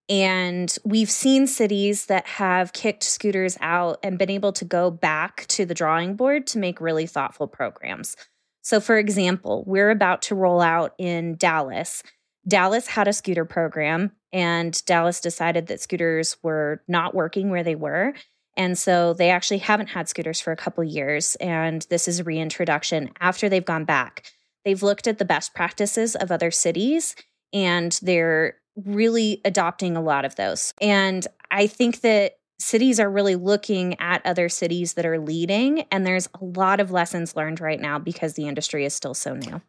And 0.08 0.74
we've 0.84 1.10
seen 1.10 1.46
cities 1.46 2.06
that 2.06 2.26
have 2.26 2.72
kicked 2.72 3.02
scooters 3.02 3.58
out 3.60 3.98
and 4.02 4.18
been 4.18 4.30
able 4.30 4.52
to 4.54 4.64
go 4.64 4.90
back 4.90 5.46
to 5.48 5.66
the 5.66 5.74
drawing 5.74 6.14
board 6.14 6.46
to 6.48 6.58
make 6.58 6.80
really 6.80 7.06
thoughtful 7.06 7.46
programs. 7.46 8.16
So, 8.62 8.80
for 8.80 8.96
example, 8.96 9.64
we're 9.66 9.90
about 9.90 10.22
to 10.22 10.34
roll 10.34 10.60
out 10.60 10.94
in 10.98 11.36
Dallas. 11.36 12.02
Dallas 12.46 12.86
had 12.86 13.06
a 13.06 13.12
scooter 13.12 13.44
program, 13.44 14.12
and 14.32 14.82
Dallas 14.86 15.20
decided 15.20 15.66
that 15.66 15.80
scooters 15.80 16.38
were 16.42 16.82
not 16.88 17.14
working 17.14 17.50
where 17.50 17.64
they 17.64 17.74
were. 17.74 18.14
And 18.58 18.76
so 18.76 19.14
they 19.14 19.30
actually 19.30 19.58
haven't 19.58 19.86
had 19.86 20.08
scooters 20.08 20.40
for 20.40 20.52
a 20.52 20.56
couple 20.56 20.84
years. 20.84 21.36
And 21.36 21.86
this 21.88 22.08
is 22.08 22.20
a 22.20 22.24
reintroduction 22.24 23.10
after 23.20 23.48
they've 23.48 23.64
gone 23.64 23.84
back. 23.84 24.30
They've 24.64 24.82
looked 24.82 25.06
at 25.06 25.18
the 25.18 25.24
best 25.24 25.54
practices 25.54 26.16
of 26.16 26.30
other 26.30 26.50
cities 26.50 27.14
and 27.54 27.98
they're 28.02 28.56
really 28.84 29.40
adopting 29.44 29.96
a 29.96 30.02
lot 30.02 30.24
of 30.24 30.36
those. 30.36 30.74
And 30.82 31.26
I 31.50 31.68
think 31.68 32.00
that 32.02 32.34
cities 32.58 32.98
are 32.98 33.10
really 33.10 33.36
looking 33.36 33.98
at 34.00 34.24
other 34.26 34.48
cities 34.48 34.94
that 34.94 35.06
are 35.06 35.18
leading 35.18 35.82
and 35.92 36.04
there's 36.04 36.28
a 36.40 36.44
lot 36.44 36.80
of 36.80 36.90
lessons 36.90 37.36
learned 37.36 37.60
right 37.60 37.80
now 37.80 37.98
because 37.98 38.34
the 38.34 38.48
industry 38.48 38.84
is 38.84 38.92
still 38.92 39.14
so 39.14 39.34
new 39.34 39.62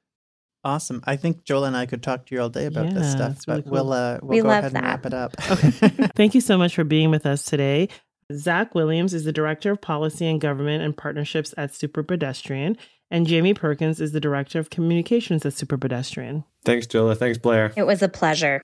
awesome 0.64 1.02
i 1.06 1.16
think 1.16 1.44
joel 1.44 1.66
and 1.66 1.78
i 1.78 1.86
could 1.86 2.02
talk 2.02 2.26
to 2.26 2.34
you 2.34 2.42
all 2.42 2.50
day 2.50 2.66
about 2.66 2.88
yeah, 2.88 2.94
this 2.94 3.12
stuff 3.12 3.38
but 3.46 3.64
cool. 3.64 3.72
we'll 3.72 3.94
uh 3.94 4.18
we'll 4.24 4.38
we 4.38 4.42
go 4.42 4.50
ahead 4.50 4.64
that. 4.64 4.76
and 4.76 4.84
wrap 4.84 5.06
it 5.06 5.14
up 5.14 5.34
okay 5.52 5.70
thank 6.16 6.34
you 6.34 6.42
so 6.42 6.58
much 6.58 6.74
for 6.74 6.84
being 6.84 7.12
with 7.12 7.26
us 7.26 7.44
today 7.44 7.88
zach 8.34 8.76
williams 8.76 9.14
is 9.14 9.24
the 9.24 9.32
director 9.32 9.72
of 9.72 9.82
policy 9.82 10.28
and 10.28 10.42
government 10.42 10.84
and 10.84 10.96
partnerships 10.96 11.54
at 11.58 11.72
superpedestrian 11.72 12.78
and 13.10 13.28
jamie 13.28 13.54
perkins 13.54 14.00
is 14.00 14.12
the 14.12 14.20
director 14.20 14.60
of 14.60 14.70
communications 14.70 15.46
at 15.46 15.54
superpedestrian 15.54 16.44
thanks 16.64 16.86
joel 16.88 17.14
thanks 17.16 17.38
blair 17.38 17.74
it 17.76 17.84
was 17.84 18.02
a 18.02 18.10
pleasure 18.10 18.62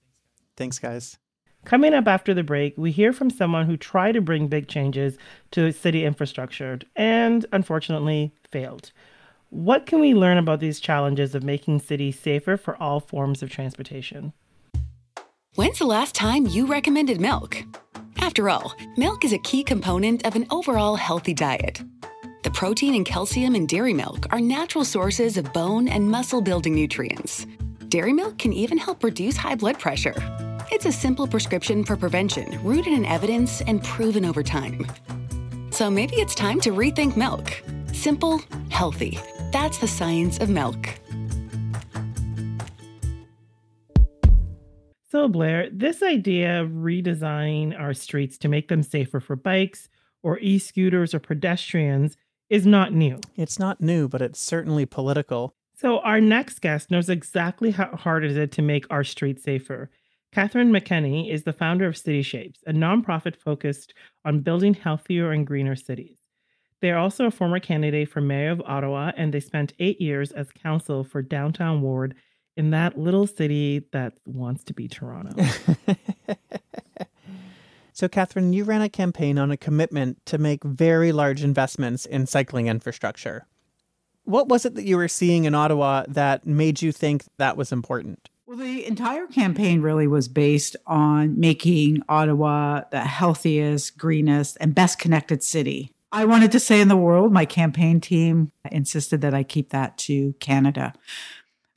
thanks 0.56 0.80
guys 0.80 1.18
Coming 1.66 1.96
up 1.96 2.08
after 2.08 2.36
the 2.36 2.44
break, 2.44 2.78
we 2.78 2.92
hear 2.92 3.12
from 3.12 3.32
someone 3.32 3.66
who 3.66 3.76
tried 3.76 4.12
to 4.12 4.22
bring 4.22 4.48
big 4.48 4.68
changes 4.68 5.18
to 5.50 5.72
city 5.72 6.06
infrastructure 6.06 6.78
and 6.96 7.44
unfortunately 7.52 8.36
failed. 8.52 8.92
What 9.50 9.88
can 9.88 10.00
we 10.00 10.14
learn 10.14 10.38
about 10.38 10.60
these 10.60 10.80
challenges 10.80 11.34
of 11.34 11.44
making 11.44 11.80
cities 11.80 12.20
safer 12.20 12.56
for 12.56 12.82
all 12.82 13.00
forms 13.00 13.42
of 13.42 13.50
transportation? 13.50 14.34
When's 15.56 15.80
the 15.80 15.86
last 15.86 16.14
time 16.14 16.46
you 16.46 16.68
recommended 16.68 17.20
milk? 17.20 17.64
After 18.20 18.50
all, 18.50 18.76
milk 18.98 19.24
is 19.26 19.34
a 19.34 19.38
key 19.40 19.64
component 19.64 20.26
of 20.26 20.36
an 20.36 20.46
overall 20.50 20.96
healthy 20.96 21.34
diet. 21.34 21.82
The 22.44 22.52
protein 22.52 22.96
and 22.96 23.06
calcium 23.06 23.56
in 23.56 23.66
dairy 23.66 23.94
milk 23.94 24.28
are 24.32 24.40
natural 24.40 24.86
sources 24.86 25.38
of 25.38 25.52
bone 25.54 25.88
and 25.88 26.10
muscle 26.10 26.42
building 26.42 26.76
nutrients. 26.76 27.46
Dairy 27.90 28.14
milk 28.14 28.38
can 28.38 28.54
even 28.54 28.78
help 28.78 29.04
reduce 29.04 29.38
high 29.38 29.56
blood 29.56 29.80
pressure. 29.80 30.16
It's 30.72 30.86
a 30.86 30.92
simple 30.92 31.28
prescription 31.28 31.84
for 31.84 31.96
prevention 31.96 32.60
rooted 32.64 32.94
in 32.94 33.06
evidence 33.06 33.62
and 33.62 33.84
proven 33.84 34.26
over 34.26 34.44
time. 34.44 34.86
So 35.72 35.90
maybe 35.90 36.16
it's 36.16 36.36
time 36.36 36.60
to 36.62 36.72
rethink 36.72 37.16
milk. 37.16 37.62
Simple, 37.94 38.42
healthy. 38.70 39.20
That's 39.52 39.78
the 39.78 39.88
science 39.88 40.40
of 40.40 40.50
milk. 40.50 40.90
So, 45.16 45.30
Blair, 45.30 45.70
this 45.72 46.04
idea 46.04 46.62
of 46.62 46.72
redesigning 46.72 47.80
our 47.80 47.94
streets 47.94 48.38
to 48.40 48.50
make 48.50 48.68
them 48.68 48.84
safer 48.84 49.22
for 49.22 49.38
bikes 49.38 49.88
or 50.24 50.40
e 50.40 50.60
scooters 50.60 51.14
or 51.14 51.22
pedestrians 51.22 52.18
is 52.50 52.66
not 52.66 52.92
new. 52.92 53.22
It's 53.38 53.58
not 53.58 53.80
new, 53.80 54.10
but 54.10 54.22
it's 54.22 54.42
certainly 54.42 54.86
political. 54.86 55.56
So, 55.74 56.00
our 56.00 56.20
next 56.20 56.60
guest 56.60 56.92
knows 56.92 57.08
exactly 57.08 57.72
how 57.72 57.96
hard 57.96 58.26
it 58.26 58.36
is 58.36 58.50
to 58.50 58.62
make 58.62 58.86
our 58.90 59.06
streets 59.06 59.44
safer. 59.44 59.90
Catherine 60.34 60.74
McKenney 60.74 61.32
is 61.32 61.44
the 61.44 61.54
founder 61.54 61.88
of 61.88 61.96
City 61.96 62.22
Shapes, 62.22 62.60
a 62.68 62.74
nonprofit 62.74 63.38
focused 63.38 63.94
on 64.26 64.42
building 64.42 64.74
healthier 64.74 65.32
and 65.32 65.48
greener 65.48 65.78
cities. 65.78 66.20
They 66.82 66.92
are 66.92 67.00
also 67.00 67.28
a 67.28 67.32
former 67.32 67.62
candidate 67.62 68.10
for 68.10 68.20
mayor 68.20 68.52
of 68.52 68.62
Ottawa, 68.66 69.14
and 69.16 69.34
they 69.34 69.40
spent 69.40 69.76
eight 69.80 70.02
years 70.02 70.34
as 70.34 70.52
council 70.52 71.06
for 71.06 71.22
downtown 71.22 71.82
ward 71.82 72.16
in 72.58 72.72
that 72.72 72.98
little 72.98 73.28
city 73.28 73.84
that 73.92 74.14
wants 74.26 74.64
to 74.66 74.74
be 74.74 74.88
Toronto. 74.88 75.44
so, 77.94 78.08
Catherine, 78.08 78.54
you 78.54 78.64
ran 78.64 78.82
a 78.82 78.90
campaign 78.90 79.38
on 79.38 79.52
a 79.52 79.58
commitment 79.58 80.26
to 80.28 80.38
make 80.38 80.64
very 80.64 81.12
large 81.12 81.44
investments 81.44 82.06
in 82.06 82.26
cycling 82.26 82.68
infrastructure. 82.68 83.46
What 84.24 84.48
was 84.48 84.66
it 84.66 84.76
that 84.76 84.86
you 84.86 84.98
were 84.98 85.08
seeing 85.08 85.46
in 85.46 85.54
Ottawa 85.54 86.06
that 86.08 86.48
made 86.48 86.82
you 86.82 86.92
think 86.92 87.26
that 87.38 87.58
was 87.58 87.72
important? 87.72 88.30
Well, 88.48 88.58
the 88.58 88.86
entire 88.86 89.28
campaign 89.28 89.82
really 89.82 90.08
was 90.08 90.28
based 90.28 90.76
on 90.86 91.40
making 91.40 92.02
Ottawa 92.08 92.84
the 92.92 93.02
healthiest, 93.02 93.98
greenest, 93.98 94.58
and 94.62 94.74
best 94.74 95.00
connected 95.00 95.44
city. 95.44 95.92
I 96.12 96.26
wanted 96.26 96.52
to 96.54 96.60
say 96.60 96.80
in 96.80 96.88
the 96.88 96.96
world, 96.96 97.34
my 97.34 97.46
campaign 97.46 98.00
team 98.00 98.52
insisted 98.72 99.22
that 99.22 99.34
I 99.34 99.44
keep 99.44 99.72
that 99.72 99.98
to 100.00 100.34
Canada. 100.40 100.94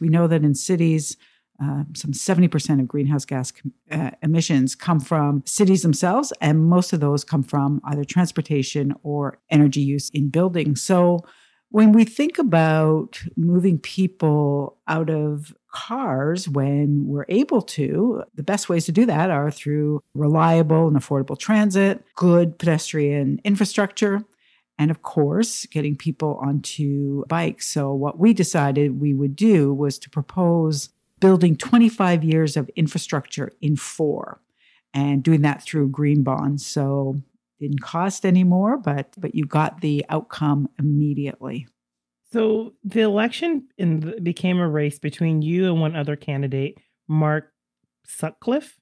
We 0.00 0.08
know 0.08 0.26
that 0.26 0.44
in 0.44 0.54
cities, 0.54 1.16
uh, 1.62 1.84
some 1.94 2.12
70% 2.12 2.80
of 2.80 2.86
greenhouse 2.86 3.24
gas 3.24 3.52
uh, 3.90 4.10
emissions 4.22 4.74
come 4.74 5.00
from 5.00 5.42
cities 5.44 5.82
themselves, 5.82 6.32
and 6.40 6.66
most 6.66 6.92
of 6.92 7.00
those 7.00 7.24
come 7.24 7.42
from 7.42 7.80
either 7.84 8.04
transportation 8.04 8.94
or 9.02 9.38
energy 9.50 9.80
use 9.80 10.08
in 10.10 10.28
buildings. 10.28 10.82
So 10.82 11.24
when 11.70 11.92
we 11.92 12.04
think 12.04 12.38
about 12.38 13.20
moving 13.36 13.78
people 13.78 14.78
out 14.86 15.10
of 15.10 15.54
cars 15.70 16.48
when 16.48 17.06
we're 17.06 17.26
able 17.28 17.60
to, 17.60 18.22
the 18.34 18.42
best 18.42 18.68
ways 18.68 18.86
to 18.86 18.92
do 18.92 19.04
that 19.04 19.30
are 19.30 19.50
through 19.50 20.02
reliable 20.14 20.88
and 20.88 20.96
affordable 20.96 21.38
transit, 21.38 22.04
good 22.14 22.58
pedestrian 22.58 23.40
infrastructure, 23.44 24.22
and 24.78 24.90
of 24.90 25.02
course, 25.02 25.66
getting 25.66 25.96
people 25.96 26.38
onto 26.40 27.24
bikes. 27.26 27.66
So, 27.66 27.92
what 27.92 28.18
we 28.18 28.32
decided 28.32 29.00
we 29.00 29.14
would 29.14 29.36
do 29.36 29.72
was 29.74 29.98
to 30.00 30.10
propose 30.10 30.90
building 31.20 31.56
25 31.56 32.22
years 32.22 32.56
of 32.56 32.70
infrastructure 32.76 33.50
in 33.60 33.76
four 33.76 34.40
and 34.94 35.22
doing 35.22 35.42
that 35.42 35.62
through 35.62 35.88
green 35.88 36.22
bonds. 36.22 36.64
So, 36.64 37.20
didn't 37.58 37.82
cost 37.82 38.24
any 38.24 38.44
more, 38.44 38.76
but 38.76 39.14
but 39.18 39.34
you 39.34 39.44
got 39.44 39.80
the 39.80 40.04
outcome 40.08 40.68
immediately. 40.78 41.66
So 42.30 42.74
the 42.84 43.00
election 43.00 43.68
the, 43.78 44.18
became 44.22 44.58
a 44.58 44.68
race 44.68 44.98
between 44.98 45.42
you 45.42 45.66
and 45.66 45.80
one 45.80 45.96
other 45.96 46.14
candidate, 46.14 46.78
Mark 47.08 47.52
Sutcliffe. 48.04 48.77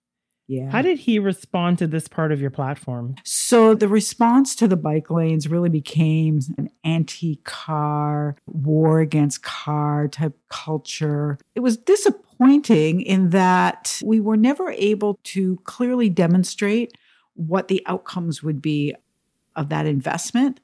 Yeah. 0.48 0.70
How 0.70 0.80
did 0.80 0.98
he 0.98 1.18
respond 1.18 1.78
to 1.78 1.88
this 1.88 2.06
part 2.06 2.30
of 2.30 2.40
your 2.40 2.50
platform? 2.50 3.16
So 3.24 3.74
the 3.74 3.88
response 3.88 4.54
to 4.56 4.68
the 4.68 4.76
bike 4.76 5.10
lanes 5.10 5.48
really 5.48 5.68
became 5.68 6.40
an 6.56 6.70
anti-car, 6.84 8.36
war 8.46 9.00
against 9.00 9.42
car 9.42 10.06
type 10.06 10.38
culture. 10.48 11.38
It 11.56 11.60
was 11.60 11.76
disappointing 11.76 13.00
in 13.02 13.30
that 13.30 14.00
we 14.04 14.20
were 14.20 14.36
never 14.36 14.70
able 14.70 15.18
to 15.24 15.56
clearly 15.64 16.08
demonstrate 16.08 16.92
what 17.34 17.66
the 17.68 17.82
outcomes 17.86 18.42
would 18.42 18.62
be 18.62 18.94
of 19.56 19.68
that 19.70 19.86
investment 19.86 20.60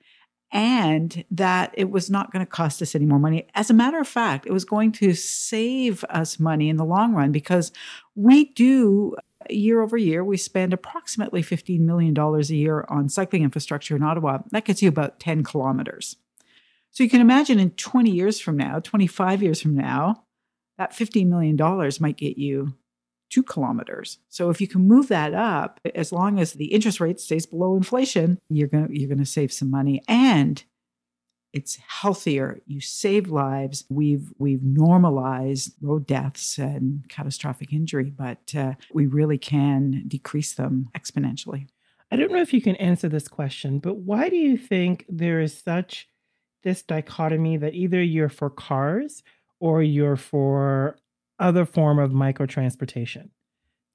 and 0.52 1.24
that 1.30 1.72
it 1.74 1.90
was 1.90 2.10
not 2.10 2.30
going 2.30 2.44
to 2.44 2.50
cost 2.50 2.82
us 2.82 2.94
any 2.94 3.06
more 3.06 3.18
money. 3.18 3.48
As 3.54 3.70
a 3.70 3.74
matter 3.74 3.98
of 3.98 4.06
fact, 4.06 4.46
it 4.46 4.52
was 4.52 4.66
going 4.66 4.92
to 4.92 5.14
save 5.14 6.04
us 6.04 6.38
money 6.38 6.68
in 6.68 6.76
the 6.76 6.84
long 6.84 7.14
run 7.14 7.32
because 7.32 7.72
we 8.14 8.44
do 8.50 9.16
year 9.50 9.80
over 9.80 9.96
year, 9.96 10.24
we 10.24 10.36
spend 10.36 10.72
approximately 10.72 11.42
$15 11.42 11.80
million 11.80 12.16
a 12.18 12.40
year 12.42 12.84
on 12.88 13.08
cycling 13.08 13.42
infrastructure 13.42 13.96
in 13.96 14.02
Ottawa. 14.02 14.38
That 14.50 14.64
gets 14.64 14.82
you 14.82 14.88
about 14.88 15.20
10 15.20 15.42
kilometers. 15.44 16.16
So 16.90 17.02
you 17.02 17.10
can 17.10 17.20
imagine 17.20 17.58
in 17.58 17.70
20 17.70 18.10
years 18.10 18.40
from 18.40 18.56
now, 18.56 18.78
25 18.80 19.42
years 19.42 19.62
from 19.62 19.74
now, 19.74 20.24
that 20.78 20.92
$15 20.92 21.26
million 21.26 21.56
might 22.00 22.16
get 22.16 22.36
you 22.36 22.74
two 23.30 23.42
kilometers. 23.42 24.18
So 24.28 24.50
if 24.50 24.60
you 24.60 24.68
can 24.68 24.86
move 24.86 25.08
that 25.08 25.32
up, 25.32 25.80
as 25.94 26.12
long 26.12 26.38
as 26.38 26.52
the 26.52 26.66
interest 26.66 27.00
rate 27.00 27.18
stays 27.18 27.46
below 27.46 27.76
inflation, 27.76 28.38
you're 28.50 28.68
going 28.68 28.94
you're 28.94 29.08
going 29.08 29.18
to 29.18 29.24
save 29.24 29.52
some 29.52 29.70
money. 29.70 30.02
And 30.06 30.62
it's 31.52 31.76
healthier. 31.76 32.60
You 32.66 32.80
save 32.80 33.28
lives. 33.28 33.84
We've 33.88 34.32
we've 34.38 34.62
normalized 34.62 35.74
road 35.80 36.06
deaths 36.06 36.58
and 36.58 37.06
catastrophic 37.08 37.72
injury, 37.72 38.10
but 38.10 38.54
uh, 38.56 38.74
we 38.92 39.06
really 39.06 39.38
can 39.38 40.04
decrease 40.08 40.54
them 40.54 40.88
exponentially. 40.96 41.68
I 42.10 42.16
don't 42.16 42.32
know 42.32 42.42
if 42.42 42.52
you 42.52 42.60
can 42.60 42.76
answer 42.76 43.08
this 43.08 43.28
question, 43.28 43.78
but 43.78 43.96
why 43.96 44.28
do 44.28 44.36
you 44.36 44.56
think 44.56 45.06
there 45.08 45.40
is 45.40 45.56
such 45.56 46.08
this 46.62 46.82
dichotomy 46.82 47.56
that 47.56 47.74
either 47.74 48.02
you're 48.02 48.28
for 48.28 48.50
cars 48.50 49.22
or 49.60 49.82
you're 49.82 50.16
for 50.16 50.98
other 51.38 51.64
form 51.64 51.98
of 51.98 52.12
micro 52.12 52.46
transportation? 52.46 53.30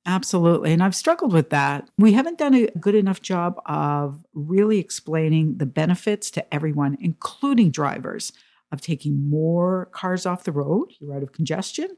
Absolutely. 0.07 0.71
And 0.71 0.81
I've 0.81 0.95
struggled 0.95 1.33
with 1.33 1.49
that. 1.49 1.89
We 1.97 2.13
haven't 2.13 2.37
done 2.37 2.53
a 2.53 2.67
good 2.79 2.95
enough 2.95 3.21
job 3.21 3.61
of 3.65 4.25
really 4.33 4.79
explaining 4.79 5.57
the 5.57 5.65
benefits 5.65 6.31
to 6.31 6.53
everyone, 6.53 6.97
including 7.01 7.71
drivers, 7.71 8.31
of 8.71 8.79
taking 8.79 9.29
more 9.29 9.89
cars 9.91 10.25
off 10.25 10.45
the 10.45 10.53
road. 10.53 10.93
You're 11.01 11.13
out 11.13 11.23
of 11.23 11.33
congestion. 11.33 11.97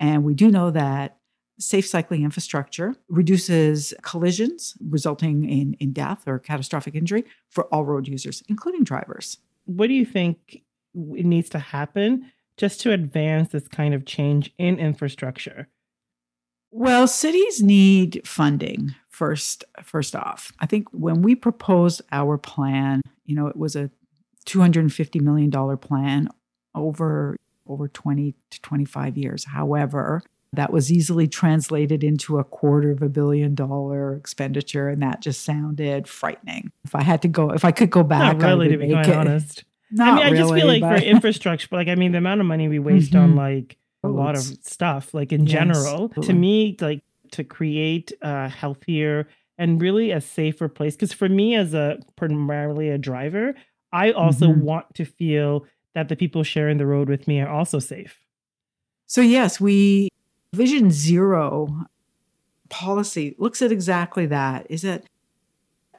And 0.00 0.24
we 0.24 0.32
do 0.32 0.50
know 0.50 0.70
that 0.70 1.18
safe 1.58 1.86
cycling 1.86 2.24
infrastructure 2.24 2.94
reduces 3.08 3.92
collisions, 4.00 4.74
resulting 4.88 5.44
in, 5.44 5.74
in 5.74 5.92
death 5.92 6.26
or 6.26 6.38
catastrophic 6.38 6.94
injury 6.94 7.24
for 7.50 7.64
all 7.64 7.84
road 7.84 8.08
users, 8.08 8.42
including 8.48 8.82
drivers. 8.82 9.36
What 9.66 9.88
do 9.88 9.94
you 9.94 10.06
think 10.06 10.62
needs 10.94 11.50
to 11.50 11.58
happen 11.58 12.32
just 12.56 12.80
to 12.80 12.92
advance 12.92 13.50
this 13.50 13.68
kind 13.68 13.92
of 13.92 14.06
change 14.06 14.52
in 14.56 14.78
infrastructure? 14.78 15.68
Well, 16.72 17.06
cities 17.06 17.62
need 17.62 18.22
funding 18.24 18.94
first 19.08 19.62
first 19.82 20.16
off. 20.16 20.52
I 20.58 20.66
think 20.66 20.88
when 20.90 21.22
we 21.22 21.34
proposed 21.34 22.00
our 22.10 22.38
plan, 22.38 23.02
you 23.26 23.36
know, 23.36 23.46
it 23.46 23.56
was 23.56 23.76
a 23.76 23.90
250 24.46 25.20
million 25.20 25.50
dollar 25.50 25.76
plan 25.76 26.28
over 26.74 27.36
over 27.68 27.88
20 27.88 28.34
to 28.50 28.60
25 28.62 29.16
years. 29.16 29.44
However, 29.44 30.22
that 30.54 30.72
was 30.72 30.90
easily 30.90 31.28
translated 31.28 32.02
into 32.02 32.38
a 32.38 32.44
quarter 32.44 32.90
of 32.90 33.00
a 33.02 33.08
billion 33.08 33.54
dollar 33.54 34.14
expenditure 34.16 34.88
and 34.88 35.00
that 35.02 35.20
just 35.20 35.44
sounded 35.44 36.08
frightening. 36.08 36.72
If 36.84 36.94
I 36.94 37.02
had 37.02 37.22
to 37.22 37.28
go 37.28 37.50
if 37.50 37.64
I 37.64 37.70
could 37.72 37.90
go 37.90 38.02
back, 38.02 38.38
Not 38.38 38.46
really 38.48 38.68
to 38.68 38.78
be 38.78 38.88
quite 38.90 39.08
honest. 39.10 39.64
Not 39.90 40.08
I 40.08 40.14
mean, 40.14 40.24
I 40.24 40.30
really, 40.30 40.38
just 40.38 40.54
feel 40.54 40.66
like 40.66 40.80
but- 40.80 40.98
for 41.00 41.04
infrastructure, 41.04 41.68
but 41.70 41.76
like 41.76 41.88
I 41.88 41.94
mean, 41.96 42.12
the 42.12 42.18
amount 42.18 42.40
of 42.40 42.46
money 42.46 42.66
we 42.68 42.78
waste 42.78 43.14
on 43.14 43.34
Mhm. 43.34 43.36
like 43.36 43.76
a 44.02 44.08
lot 44.08 44.34
of 44.34 44.42
stuff, 44.42 45.14
like 45.14 45.32
in 45.32 45.46
Yes, 45.46 45.52
general, 45.52 46.08
to 46.08 46.32
me, 46.32 46.76
like 46.80 47.02
to 47.32 47.44
create 47.44 48.12
a 48.22 48.48
healthier 48.48 49.28
and 49.58 49.80
really 49.80 50.10
a 50.10 50.20
safer 50.20 50.68
place. 50.68 50.94
Because 50.96 51.12
for 51.12 51.28
me, 51.28 51.54
as 51.54 51.74
a 51.74 51.98
primarily 52.16 52.88
a 52.90 52.98
driver, 52.98 53.54
I 53.92 54.10
also 54.12 54.48
Mhm. 54.48 54.62
want 54.62 54.94
to 54.94 55.04
feel 55.04 55.66
that 55.94 56.08
the 56.08 56.16
people 56.16 56.42
sharing 56.42 56.78
the 56.78 56.86
road 56.86 57.08
with 57.08 57.28
me 57.28 57.40
are 57.40 57.48
also 57.48 57.78
safe. 57.78 58.18
So, 59.06 59.20
yes, 59.20 59.60
we 59.60 60.08
Vision 60.54 60.90
Zero 60.90 61.86
policy 62.70 63.34
looks 63.38 63.60
at 63.62 63.70
exactly 63.70 64.26
that 64.26 64.66
is 64.70 64.82
that 64.82 65.04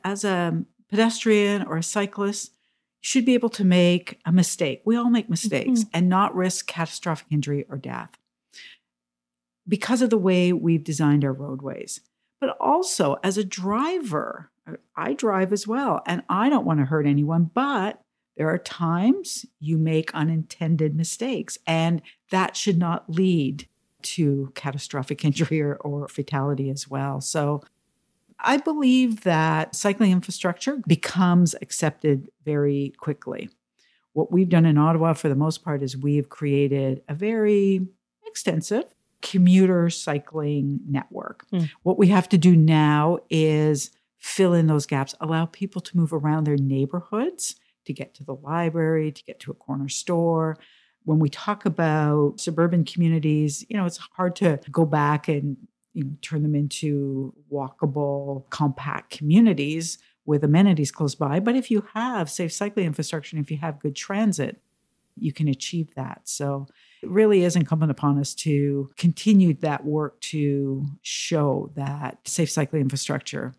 as 0.03 0.23
a 0.23 0.63
pedestrian 0.89 1.63
or 1.63 1.77
a 1.77 1.83
cyclist, 1.83 2.51
should 3.03 3.25
be 3.25 3.33
able 3.33 3.49
to 3.49 3.65
make 3.65 4.17
a 4.25 4.31
mistake. 4.31 4.81
We 4.85 4.95
all 4.95 5.09
make 5.09 5.29
mistakes 5.29 5.81
mm-hmm. 5.81 5.89
and 5.93 6.07
not 6.07 6.33
risk 6.33 6.67
catastrophic 6.67 7.27
injury 7.29 7.65
or 7.69 7.77
death 7.77 8.17
because 9.67 10.01
of 10.01 10.09
the 10.09 10.17
way 10.17 10.53
we've 10.53 10.85
designed 10.85 11.25
our 11.25 11.33
roadways. 11.33 11.99
But 12.39 12.55
also, 12.61 13.17
as 13.21 13.37
a 13.37 13.43
driver, 13.43 14.51
I 14.95 15.13
drive 15.13 15.51
as 15.51 15.67
well, 15.67 16.01
and 16.05 16.23
I 16.29 16.49
don't 16.49 16.65
want 16.65 16.79
to 16.79 16.85
hurt 16.85 17.05
anyone, 17.05 17.51
but 17.53 17.99
there 18.37 18.47
are 18.47 18.57
times 18.57 19.45
you 19.59 19.77
make 19.77 20.15
unintended 20.15 20.95
mistakes, 20.95 21.57
and 21.67 22.01
that 22.31 22.55
should 22.55 22.77
not 22.77 23.09
lead 23.09 23.67
to 24.03 24.53
catastrophic 24.55 25.25
injury 25.25 25.61
or, 25.61 25.75
or 25.75 26.07
fatality 26.07 26.69
as 26.69 26.87
well. 26.87 27.19
So 27.19 27.63
I 28.43 28.57
believe 28.57 29.21
that 29.21 29.75
cycling 29.75 30.11
infrastructure 30.11 30.81
becomes 30.87 31.55
accepted 31.61 32.29
very 32.43 32.93
quickly. 32.97 33.49
What 34.13 34.31
we've 34.31 34.49
done 34.49 34.65
in 34.65 34.77
Ottawa 34.77 35.13
for 35.13 35.29
the 35.29 35.35
most 35.35 35.63
part 35.63 35.81
is 35.81 35.97
we've 35.97 36.29
created 36.29 37.01
a 37.07 37.15
very 37.15 37.87
extensive 38.25 38.85
commuter 39.21 39.89
cycling 39.89 40.81
network. 40.87 41.45
Hmm. 41.49 41.63
What 41.83 41.97
we 41.97 42.09
have 42.09 42.27
to 42.29 42.37
do 42.37 42.55
now 42.55 43.19
is 43.29 43.91
fill 44.19 44.53
in 44.53 44.67
those 44.67 44.85
gaps, 44.85 45.15
allow 45.19 45.45
people 45.45 45.81
to 45.81 45.97
move 45.97 46.13
around 46.13 46.43
their 46.43 46.57
neighborhoods 46.57 47.55
to 47.85 47.93
get 47.93 48.13
to 48.15 48.23
the 48.23 48.35
library, 48.35 49.11
to 49.11 49.23
get 49.23 49.39
to 49.41 49.51
a 49.51 49.55
corner 49.55 49.89
store. 49.89 50.57
When 51.05 51.19
we 51.19 51.29
talk 51.29 51.65
about 51.65 52.39
suburban 52.39 52.85
communities, 52.85 53.65
you 53.69 53.75
know, 53.75 53.85
it's 53.85 53.97
hard 53.97 54.35
to 54.37 54.59
go 54.71 54.85
back 54.85 55.27
and 55.27 55.57
you 55.93 56.03
know, 56.03 56.11
turn 56.21 56.43
them 56.43 56.55
into 56.55 57.33
walkable, 57.51 58.49
compact 58.49 59.11
communities 59.11 59.97
with 60.25 60.43
amenities 60.43 60.91
close 60.91 61.15
by. 61.15 61.39
But 61.39 61.55
if 61.55 61.69
you 61.69 61.85
have 61.93 62.29
safe 62.29 62.53
cycling 62.53 62.85
infrastructure 62.85 63.35
and 63.35 63.43
if 63.43 63.51
you 63.51 63.57
have 63.57 63.79
good 63.79 63.95
transit, 63.95 64.61
you 65.15 65.31
can 65.31 65.47
achieve 65.47 65.93
that. 65.95 66.21
So 66.23 66.67
it 67.01 67.09
really 67.09 67.43
is 67.43 67.55
incumbent 67.55 67.91
upon 67.91 68.17
us 68.17 68.33
to 68.35 68.89
continue 68.97 69.53
that 69.55 69.85
work 69.85 70.19
to 70.21 70.85
show 71.01 71.71
that 71.75 72.19
safe 72.27 72.49
cycling 72.49 72.81
infrastructure 72.81 73.53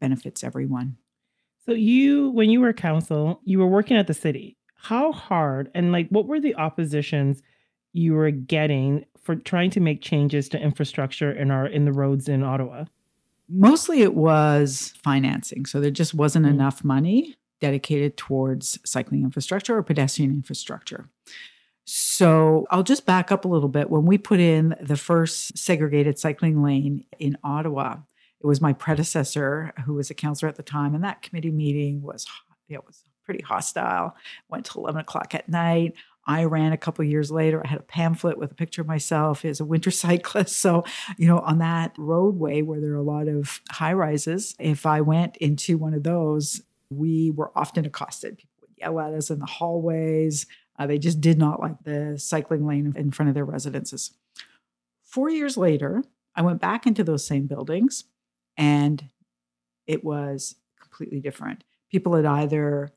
benefits 0.00 0.42
everyone. 0.42 0.96
So 1.66 1.72
you, 1.72 2.30
when 2.30 2.48
you 2.48 2.60
were 2.60 2.72
council, 2.72 3.40
you 3.44 3.58
were 3.58 3.66
working 3.66 3.96
at 3.96 4.06
the 4.06 4.14
city. 4.14 4.56
How 4.76 5.12
hard 5.12 5.70
and 5.74 5.90
like 5.90 6.08
what 6.10 6.26
were 6.26 6.40
the 6.40 6.54
oppositions 6.54 7.42
you 7.92 8.14
were 8.14 8.30
getting 8.30 9.04
for 9.26 9.36
trying 9.36 9.70
to 9.70 9.80
make 9.80 10.00
changes 10.00 10.48
to 10.50 10.58
infrastructure 10.58 11.30
in 11.32 11.50
our 11.50 11.66
in 11.66 11.84
the 11.84 11.92
roads 11.92 12.28
in 12.28 12.42
Ottawa? 12.42 12.84
Mostly 13.48 14.00
it 14.02 14.14
was 14.14 14.94
financing. 15.04 15.66
So 15.66 15.80
there 15.80 15.90
just 15.90 16.14
wasn't 16.14 16.46
Mm. 16.46 16.50
enough 16.50 16.82
money 16.82 17.36
dedicated 17.60 18.16
towards 18.16 18.78
cycling 18.84 19.22
infrastructure 19.22 19.76
or 19.76 19.82
pedestrian 19.82 20.30
infrastructure. 20.30 21.08
So 21.84 22.66
I'll 22.70 22.82
just 22.82 23.06
back 23.06 23.30
up 23.30 23.44
a 23.44 23.48
little 23.48 23.68
bit. 23.68 23.90
When 23.90 24.06
we 24.06 24.18
put 24.18 24.40
in 24.40 24.74
the 24.80 24.96
first 24.96 25.56
segregated 25.56 26.18
cycling 26.18 26.62
lane 26.62 27.04
in 27.18 27.38
Ottawa, 27.44 27.98
it 28.40 28.46
was 28.46 28.60
my 28.60 28.72
predecessor 28.72 29.72
who 29.84 29.94
was 29.94 30.10
a 30.10 30.14
counselor 30.14 30.48
at 30.48 30.56
the 30.56 30.62
time, 30.62 30.94
and 30.94 31.04
that 31.04 31.22
committee 31.22 31.50
meeting 31.52 32.02
was 32.02 32.26
it 32.68 32.84
was 32.84 33.04
pretty 33.24 33.42
hostile. 33.44 34.16
Went 34.48 34.66
till 34.66 34.82
eleven 34.82 35.00
o'clock 35.00 35.34
at 35.34 35.48
night. 35.48 35.94
I 36.26 36.44
ran 36.44 36.72
a 36.72 36.76
couple 36.76 37.04
years 37.04 37.30
later. 37.30 37.62
I 37.64 37.68
had 37.68 37.78
a 37.78 37.84
pamphlet 37.84 38.36
with 38.36 38.50
a 38.50 38.54
picture 38.54 38.82
of 38.82 38.88
myself 38.88 39.44
as 39.44 39.60
a 39.60 39.64
winter 39.64 39.90
cyclist. 39.92 40.58
So, 40.58 40.84
you 41.16 41.28
know, 41.28 41.38
on 41.38 41.58
that 41.58 41.94
roadway 41.96 42.62
where 42.62 42.80
there 42.80 42.92
are 42.92 42.96
a 42.96 43.02
lot 43.02 43.28
of 43.28 43.60
high 43.70 43.92
rises, 43.92 44.54
if 44.58 44.86
I 44.86 45.00
went 45.00 45.36
into 45.36 45.78
one 45.78 45.94
of 45.94 46.02
those, 46.02 46.62
we 46.90 47.30
were 47.30 47.52
often 47.56 47.84
accosted. 47.84 48.38
People 48.38 48.58
would 48.62 48.70
yell 48.76 49.00
at 49.00 49.14
us 49.14 49.30
in 49.30 49.38
the 49.38 49.46
hallways. 49.46 50.46
Uh, 50.78 50.86
they 50.86 50.98
just 50.98 51.20
did 51.20 51.38
not 51.38 51.60
like 51.60 51.82
the 51.84 52.18
cycling 52.18 52.66
lane 52.66 52.92
in 52.96 53.10
front 53.10 53.28
of 53.28 53.34
their 53.34 53.44
residences. 53.44 54.12
Four 55.04 55.30
years 55.30 55.56
later, 55.56 56.02
I 56.34 56.42
went 56.42 56.60
back 56.60 56.86
into 56.86 57.02
those 57.02 57.26
same 57.26 57.46
buildings 57.46 58.04
and 58.56 59.08
it 59.86 60.04
was 60.04 60.56
completely 60.80 61.20
different. 61.20 61.64
People 61.90 62.14
had 62.14 62.26
either 62.26 62.92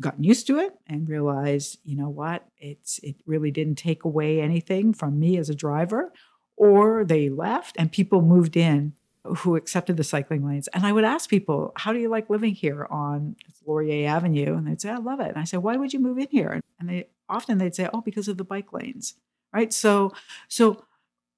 gotten 0.00 0.24
used 0.24 0.46
to 0.46 0.58
it 0.58 0.74
and 0.86 1.08
realized, 1.08 1.78
you 1.84 1.96
know 1.96 2.08
what, 2.08 2.46
it's 2.58 2.98
it 3.00 3.16
really 3.26 3.50
didn't 3.50 3.76
take 3.76 4.04
away 4.04 4.40
anything 4.40 4.92
from 4.92 5.18
me 5.18 5.36
as 5.36 5.48
a 5.48 5.54
driver, 5.54 6.12
or 6.56 7.04
they 7.04 7.28
left 7.28 7.76
and 7.78 7.90
people 7.90 8.22
moved 8.22 8.56
in 8.56 8.94
who 9.24 9.56
accepted 9.56 9.96
the 9.96 10.04
cycling 10.04 10.46
lanes. 10.46 10.68
And 10.68 10.86
I 10.86 10.92
would 10.92 11.04
ask 11.04 11.28
people, 11.28 11.72
How 11.76 11.92
do 11.92 11.98
you 11.98 12.08
like 12.08 12.30
living 12.30 12.54
here 12.54 12.86
on 12.90 13.36
Laurier 13.66 14.08
Avenue? 14.08 14.56
And 14.56 14.66
they'd 14.66 14.80
say, 14.80 14.90
I 14.90 14.96
love 14.96 15.20
it. 15.20 15.28
And 15.28 15.38
I 15.38 15.44
said, 15.44 15.60
Why 15.60 15.76
would 15.76 15.92
you 15.92 16.00
move 16.00 16.18
in 16.18 16.28
here? 16.30 16.60
And 16.80 16.88
they 16.88 17.08
often 17.28 17.58
they'd 17.58 17.74
say, 17.74 17.88
Oh, 17.92 18.00
because 18.00 18.28
of 18.28 18.38
the 18.38 18.44
bike 18.44 18.72
lanes. 18.72 19.14
Right. 19.52 19.72
So 19.72 20.12
so 20.48 20.84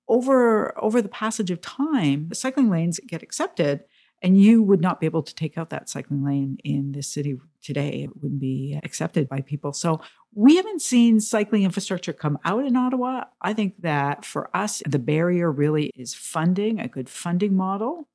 over 0.08 0.78
over 0.82 1.00
the 1.00 1.08
passage 1.08 1.50
of 1.50 1.60
time, 1.60 2.28
the 2.28 2.34
cycling 2.34 2.68
lanes 2.68 3.00
get 3.06 3.22
accepted 3.22 3.84
and 4.22 4.40
you 4.40 4.62
would 4.62 4.80
not 4.80 5.00
be 5.00 5.06
able 5.06 5.22
to 5.22 5.34
take 5.34 5.56
out 5.56 5.70
that 5.70 5.88
cycling 5.88 6.24
lane 6.24 6.58
in 6.62 6.92
this 6.92 7.08
city 7.08 7.38
today. 7.62 8.04
It 8.04 8.16
wouldn't 8.16 8.40
be 8.40 8.78
accepted 8.82 9.28
by 9.28 9.40
people. 9.40 9.72
So 9.72 10.00
we 10.34 10.56
haven't 10.56 10.82
seen 10.82 11.20
cycling 11.20 11.62
infrastructure 11.62 12.12
come 12.12 12.38
out 12.44 12.64
in 12.64 12.76
Ottawa. 12.76 13.24
I 13.40 13.54
think 13.54 13.80
that 13.82 14.24
for 14.24 14.54
us, 14.54 14.82
the 14.86 14.98
barrier 14.98 15.50
really 15.50 15.90
is 15.94 16.14
funding, 16.14 16.80
a 16.80 16.88
good 16.88 17.08
funding 17.08 17.56
model, 17.56 18.08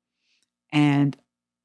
and 0.72 1.16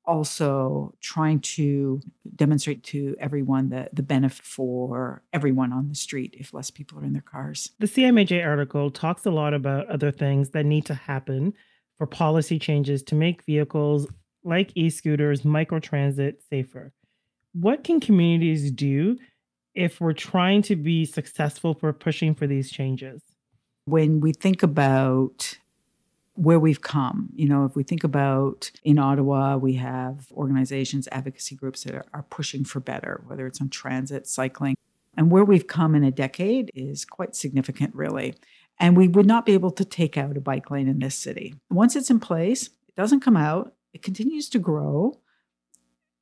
also 0.06 0.96
trying 1.00 1.40
to 1.40 2.02
demonstrate 2.36 2.84
to 2.84 3.16
everyone 3.20 3.70
the, 3.70 3.88
the 3.94 4.02
benefit 4.02 4.44
for 4.44 5.22
everyone 5.32 5.72
on 5.72 5.88
the 5.88 5.96
street 5.96 6.36
if 6.40 6.54
less 6.54 6.72
people 6.72 7.00
are 7.00 7.06
in 7.06 7.14
their 7.14 7.22
cars. 7.22 7.72
The 7.80 7.86
CMAJ 7.86 8.46
article 8.46 8.90
talks 8.90 9.26
a 9.26 9.32
lot 9.32 9.54
about 9.54 9.88
other 9.88 10.12
things 10.12 10.50
that 10.50 10.66
need 10.66 10.86
to 10.88 10.96
happen 10.96 11.54
for 11.98 12.08
policy 12.08 12.58
changes 12.58 13.04
to 13.04 13.16
make 13.16 13.44
vehicles 13.44 14.08
like 14.44 14.72
e 14.76 14.90
scooters, 14.90 15.42
microtransit 15.42 16.36
safer. 16.50 16.94
What 17.54 17.84
can 17.84 18.00
communities 18.00 18.72
do 18.72 19.18
if 19.74 20.00
we're 20.00 20.14
trying 20.14 20.62
to 20.64 20.76
be 20.76 21.06
successful 21.06 21.74
for 21.74 21.92
pushing 21.94 22.34
for 22.34 22.48
these 22.48 22.72
changes? 22.72 23.22
When 23.86 24.20
we 24.20 24.32
think 24.32 24.64
about 24.64 25.58
where 26.36 26.60
we've 26.60 26.82
come, 26.82 27.30
you 27.36 27.48
know, 27.48 27.66
if 27.66 27.76
we 27.76 27.84
think 27.84 28.04
about 28.04 28.72
in 28.84 28.98
Ottawa, 28.98 29.58
we 29.58 29.74
have 29.74 30.28
organizations, 30.32 31.08
advocacy 31.12 31.56
groups 31.56 31.84
that 31.84 31.96
are, 31.96 32.06
are 32.14 32.24
pushing 32.24 32.64
for 32.64 32.80
better, 32.80 33.22
whether 33.28 33.46
it's 33.46 33.62
on 33.62 33.70
transit, 33.70 34.28
cycling. 34.28 34.76
And 35.18 35.30
where 35.30 35.44
we've 35.44 35.68
come 35.68 35.94
in 35.94 36.06
a 36.06 36.12
decade 36.12 36.72
is 36.74 37.04
quite 37.04 37.36
significant, 37.36 37.94
really. 37.94 38.36
And 38.80 38.96
we 38.96 39.10
would 39.10 39.26
not 39.26 39.46
be 39.46 39.54
able 39.54 39.72
to 39.72 39.84
take 39.84 40.18
out 40.18 40.38
a 40.38 40.42
bike 40.42 40.72
lane 40.72 40.88
in 40.88 41.00
this 41.00 41.16
city. 41.16 41.56
Once 41.70 41.98
it's 41.98 42.10
in 42.10 42.20
place, 42.20 42.68
it 42.68 42.96
doesn't 42.96 43.20
come 43.20 43.36
out, 43.36 43.74
it 43.94 44.02
continues 44.02 44.50
to 44.50 44.60
grow. 44.60 45.20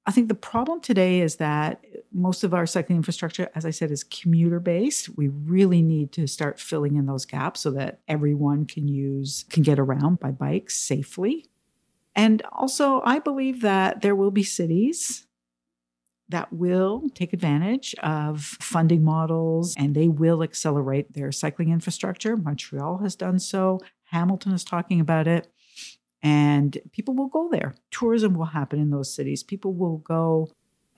I 0.05 0.11
think 0.11 0.27
the 0.27 0.35
problem 0.35 0.81
today 0.81 1.21
is 1.21 1.35
that 1.35 1.85
most 2.11 2.43
of 2.43 2.53
our 2.53 2.65
cycling 2.65 2.97
infrastructure, 2.97 3.49
as 3.53 3.65
I 3.65 3.69
said, 3.69 3.91
is 3.91 4.03
commuter 4.03 4.59
based. 4.59 5.15
We 5.15 5.27
really 5.27 5.81
need 5.81 6.11
to 6.13 6.25
start 6.25 6.59
filling 6.59 6.95
in 6.95 7.05
those 7.05 7.25
gaps 7.25 7.59
so 7.59 7.71
that 7.71 7.99
everyone 8.07 8.65
can 8.65 8.87
use, 8.87 9.45
can 9.49 9.61
get 9.61 9.77
around 9.77 10.19
by 10.19 10.31
bikes 10.31 10.77
safely. 10.77 11.45
And 12.15 12.41
also, 12.51 13.01
I 13.05 13.19
believe 13.19 13.61
that 13.61 14.01
there 14.01 14.15
will 14.15 14.31
be 14.31 14.43
cities 14.43 15.27
that 16.29 16.51
will 16.53 17.03
take 17.13 17.33
advantage 17.33 17.93
of 18.01 18.41
funding 18.41 19.03
models 19.03 19.75
and 19.77 19.95
they 19.95 20.07
will 20.07 20.43
accelerate 20.43 21.13
their 21.13 21.31
cycling 21.31 21.71
infrastructure. 21.71 22.37
Montreal 22.37 22.99
has 22.99 23.15
done 23.15 23.39
so, 23.39 23.79
Hamilton 24.05 24.53
is 24.53 24.63
talking 24.63 24.99
about 24.99 25.27
it 25.27 25.51
and 26.21 26.77
people 26.91 27.13
will 27.13 27.27
go 27.27 27.49
there. 27.49 27.75
Tourism 27.91 28.33
will 28.33 28.45
happen 28.45 28.79
in 28.79 28.89
those 28.89 29.13
cities. 29.13 29.43
People 29.43 29.73
will 29.73 29.97
go 29.97 30.49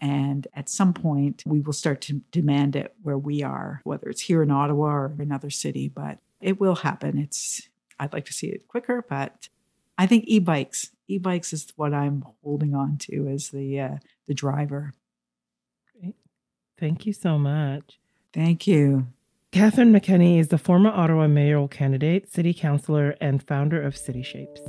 and 0.01 0.47
at 0.55 0.67
some 0.67 0.93
point, 0.93 1.43
we 1.45 1.61
will 1.61 1.73
start 1.73 2.01
to 2.01 2.21
demand 2.31 2.75
it 2.75 2.95
where 3.03 3.19
we 3.19 3.43
are, 3.43 3.81
whether 3.83 4.09
it's 4.09 4.21
here 4.21 4.41
in 4.41 4.49
Ottawa 4.49 4.87
or 4.87 5.13
another 5.19 5.51
city, 5.51 5.87
but 5.87 6.17
it 6.41 6.59
will 6.59 6.75
happen. 6.75 7.19
It's, 7.19 7.69
I'd 7.99 8.11
like 8.11 8.25
to 8.25 8.33
see 8.33 8.47
it 8.47 8.67
quicker, 8.67 9.05
but 9.07 9.47
I 9.99 10.07
think 10.07 10.23
e-bikes, 10.25 10.89
e-bikes 11.07 11.53
is 11.53 11.71
what 11.75 11.93
I'm 11.93 12.25
holding 12.43 12.73
on 12.73 12.97
to 13.01 13.27
as 13.27 13.49
the, 13.49 13.79
uh, 13.79 13.97
the 14.27 14.33
driver. 14.33 14.93
Great. 15.99 16.15
Thank 16.79 17.05
you 17.05 17.13
so 17.13 17.37
much. 17.37 17.99
Thank 18.33 18.65
you. 18.65 19.05
Catherine 19.51 19.93
McKenney 19.93 20.39
is 20.39 20.47
the 20.47 20.57
former 20.57 20.89
Ottawa 20.89 21.27
mayoral 21.27 21.67
candidate, 21.67 22.31
city 22.31 22.55
councillor, 22.55 23.15
and 23.21 23.45
founder 23.45 23.79
of 23.79 23.95
City 23.95 24.23
Shapes. 24.23 24.61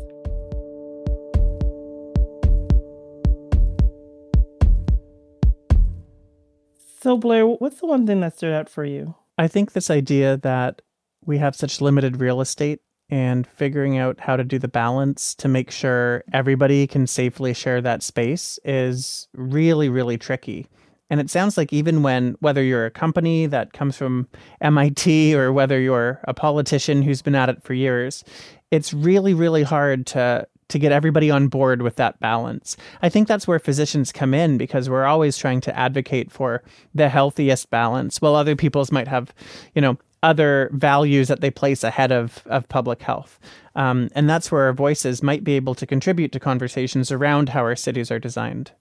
So, 7.02 7.16
Blair, 7.16 7.44
what's 7.44 7.80
the 7.80 7.86
one 7.86 8.06
thing 8.06 8.20
that 8.20 8.36
stood 8.36 8.52
out 8.52 8.68
for 8.68 8.84
you? 8.84 9.16
I 9.36 9.48
think 9.48 9.72
this 9.72 9.90
idea 9.90 10.36
that 10.36 10.82
we 11.24 11.38
have 11.38 11.56
such 11.56 11.80
limited 11.80 12.20
real 12.20 12.40
estate 12.40 12.78
and 13.10 13.44
figuring 13.44 13.98
out 13.98 14.20
how 14.20 14.36
to 14.36 14.44
do 14.44 14.56
the 14.56 14.68
balance 14.68 15.34
to 15.34 15.48
make 15.48 15.72
sure 15.72 16.22
everybody 16.32 16.86
can 16.86 17.08
safely 17.08 17.54
share 17.54 17.80
that 17.80 18.04
space 18.04 18.60
is 18.64 19.26
really, 19.34 19.88
really 19.88 20.16
tricky. 20.16 20.68
And 21.10 21.18
it 21.18 21.28
sounds 21.28 21.58
like 21.58 21.72
even 21.72 22.04
when, 22.04 22.36
whether 22.38 22.62
you're 22.62 22.86
a 22.86 22.90
company 22.90 23.46
that 23.46 23.72
comes 23.72 23.96
from 23.96 24.28
MIT 24.60 25.34
or 25.34 25.52
whether 25.52 25.80
you're 25.80 26.20
a 26.28 26.34
politician 26.34 27.02
who's 27.02 27.20
been 27.20 27.34
at 27.34 27.48
it 27.48 27.64
for 27.64 27.74
years, 27.74 28.22
it's 28.70 28.94
really, 28.94 29.34
really 29.34 29.64
hard 29.64 30.06
to 30.06 30.46
to 30.72 30.78
get 30.78 30.92
everybody 30.92 31.30
on 31.30 31.48
board 31.48 31.82
with 31.82 31.96
that 31.96 32.18
balance. 32.20 32.76
I 33.00 33.08
think 33.08 33.28
that's 33.28 33.46
where 33.46 33.58
physicians 33.58 34.12
come 34.12 34.34
in 34.34 34.58
because 34.58 34.90
we're 34.90 35.06
always 35.06 35.38
trying 35.38 35.60
to 35.62 35.78
advocate 35.78 36.32
for 36.32 36.62
the 36.94 37.08
healthiest 37.08 37.70
balance, 37.70 38.20
while 38.20 38.34
other 38.34 38.56
people's 38.56 38.92
might 38.92 39.08
have, 39.08 39.32
you 39.74 39.80
know, 39.80 39.96
other 40.22 40.70
values 40.72 41.28
that 41.28 41.40
they 41.40 41.50
place 41.50 41.82
ahead 41.82 42.12
of, 42.12 42.42
of 42.46 42.68
public 42.68 43.02
health. 43.02 43.40
Um, 43.74 44.08
and 44.14 44.30
that's 44.30 44.52
where 44.52 44.66
our 44.66 44.72
voices 44.72 45.22
might 45.22 45.42
be 45.42 45.54
able 45.54 45.74
to 45.74 45.86
contribute 45.86 46.30
to 46.32 46.40
conversations 46.40 47.10
around 47.10 47.48
how 47.48 47.60
our 47.60 47.76
cities 47.76 48.10
are 48.10 48.20
designed. 48.20 48.72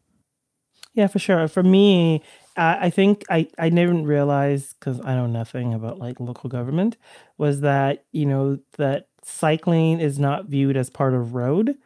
Yeah, 0.94 1.08
for 1.08 1.20
sure. 1.20 1.48
For 1.48 1.64
me, 1.64 2.22
uh, 2.58 2.76
I 2.82 2.90
think 2.90 3.24
I, 3.30 3.48
I 3.58 3.70
didn't 3.70 4.06
realize 4.06 4.74
because 4.74 5.00
I 5.04 5.16
know 5.16 5.26
nothing 5.26 5.74
about 5.74 6.00
like 6.00 6.20
local 6.20 6.50
government 6.50 6.98
was 7.38 7.62
that, 7.62 8.04
you 8.12 8.26
know, 8.26 8.60
that 8.78 9.08
cycling 9.24 10.00
is 10.00 10.20
not 10.20 10.46
viewed 10.46 10.78
as 10.78 10.90
part 10.90 11.14
of 11.14 11.34
road 11.34 11.78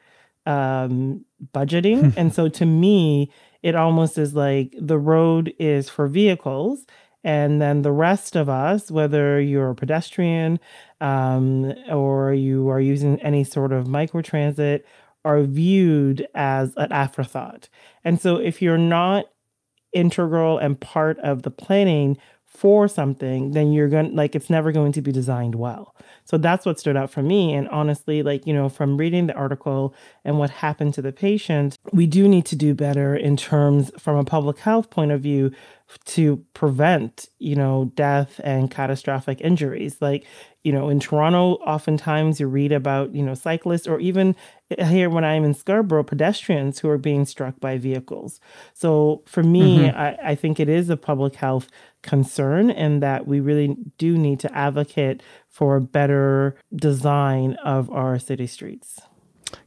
um, 0.45 1.26
budgeting. 1.54 2.13
and 2.17 2.34
so 2.34 2.48
to 2.50 2.65
me, 2.65 3.32
it 3.63 3.76
almost 3.76 4.17
is 4.17 4.36
like 4.36 4.74
the 4.80 5.00
road 5.00 5.54
is 5.60 5.89
for 5.89 6.08
vehicles. 6.08 6.86
And 7.24 7.60
then 7.60 7.82
the 7.82 7.91
rest 7.91 8.36
of 8.36 8.50
us, 8.50 8.91
whether 8.91 9.41
you're 9.41 9.71
a 9.71 9.76
pedestrian 9.76 10.60
um, 11.02 11.74
or 11.89 12.34
you 12.34 12.69
are 12.69 12.80
using 12.80 13.19
any 13.21 13.43
sort 13.43 13.71
of 13.71 13.88
microtransit, 13.88 14.84
are 15.24 15.41
viewed 15.41 16.28
as 16.36 16.74
an 16.78 16.91
afterthought. 16.91 17.67
And 18.04 18.21
so 18.21 18.36
if 18.38 18.62
you're 18.62 18.78
not 18.78 19.26
integral 19.91 20.60
and 20.60 20.80
part 20.80 21.17
of 21.19 21.41
the 21.41 21.50
planning 21.50 22.17
for 22.56 22.88
something, 22.88 23.52
then 23.52 23.72
you're 23.72 23.89
going 23.89 24.12
to 24.12 24.15
like 24.15 24.36
it's 24.36 24.50
never 24.50 24.72
going 24.72 24.91
to 24.94 25.02
be 25.02 25.12
designed 25.12 25.56
well. 25.56 25.96
So 26.24 26.38
that's 26.38 26.65
what 26.65 26.80
stood 26.80 26.98
out 26.98 27.12
for 27.12 27.22
me. 27.22 27.54
And 27.54 27.70
honestly, 27.70 28.24
like, 28.24 28.48
you 28.48 28.54
know, 28.54 28.68
from 28.68 28.98
reading 28.98 29.28
the 29.28 29.34
article 29.34 29.94
and 30.24 30.39
what 30.39 30.50
happened 30.50 30.94
to 30.96 31.02
the 31.02 31.12
patient, 31.12 31.78
we 31.91 32.08
do 32.08 32.28
need 32.28 32.46
to 32.48 32.56
do 32.56 32.74
better 32.74 33.15
in 33.15 33.38
terms 33.38 33.91
from 34.00 34.18
a 34.18 34.24
public 34.24 34.58
health 34.60 34.89
point 34.89 35.12
of 35.12 35.22
view 35.22 35.52
to 36.06 36.43
prevent, 36.54 37.30
you 37.39 37.56
know, 37.56 37.91
death 37.95 38.39
and 38.43 38.71
catastrophic 38.71 39.39
injuries. 39.41 39.98
Like, 40.02 40.26
you 40.63 40.71
know, 40.71 40.89
in 40.89 41.00
Toronto, 41.00 41.54
oftentimes 41.65 42.39
you 42.39 42.48
read 42.48 42.71
about, 42.71 43.13
you 43.13 43.24
know, 43.24 43.36
cyclists 43.36 43.88
or 43.88 44.00
even 44.00 44.36
here 44.80 45.10
when 45.10 45.24
I'm 45.24 45.43
in 45.43 45.54
Scarborough, 45.54 46.04
pedestrians 46.04 46.80
who 46.80 46.89
are 46.89 46.98
being 46.98 47.26
struck 47.26 47.60
by 47.60 47.78
vehicles. 47.78 48.39
So 48.74 49.21
for 49.28 49.43
me, 49.43 49.80
mm-hmm. 49.80 49.98
I, 49.98 50.32
I 50.32 50.36
think 50.36 50.60
it 50.60 50.69
is 50.69 50.89
a 50.89 50.98
public 50.98 51.36
health 51.36 51.69
concern 52.02 52.71
and 52.71 53.02
that 53.04 53.28
we 53.28 53.39
really 53.39 53.76
do 53.98 54.17
need 54.17 54.39
to 54.39 54.58
advocate 54.58 55.21
for 55.48 55.76
a 55.76 55.82
better 55.82 56.56
design 56.76 57.54
of 57.63 57.91
our 57.91 58.17
city 58.17 58.48
streets. 58.48 59.00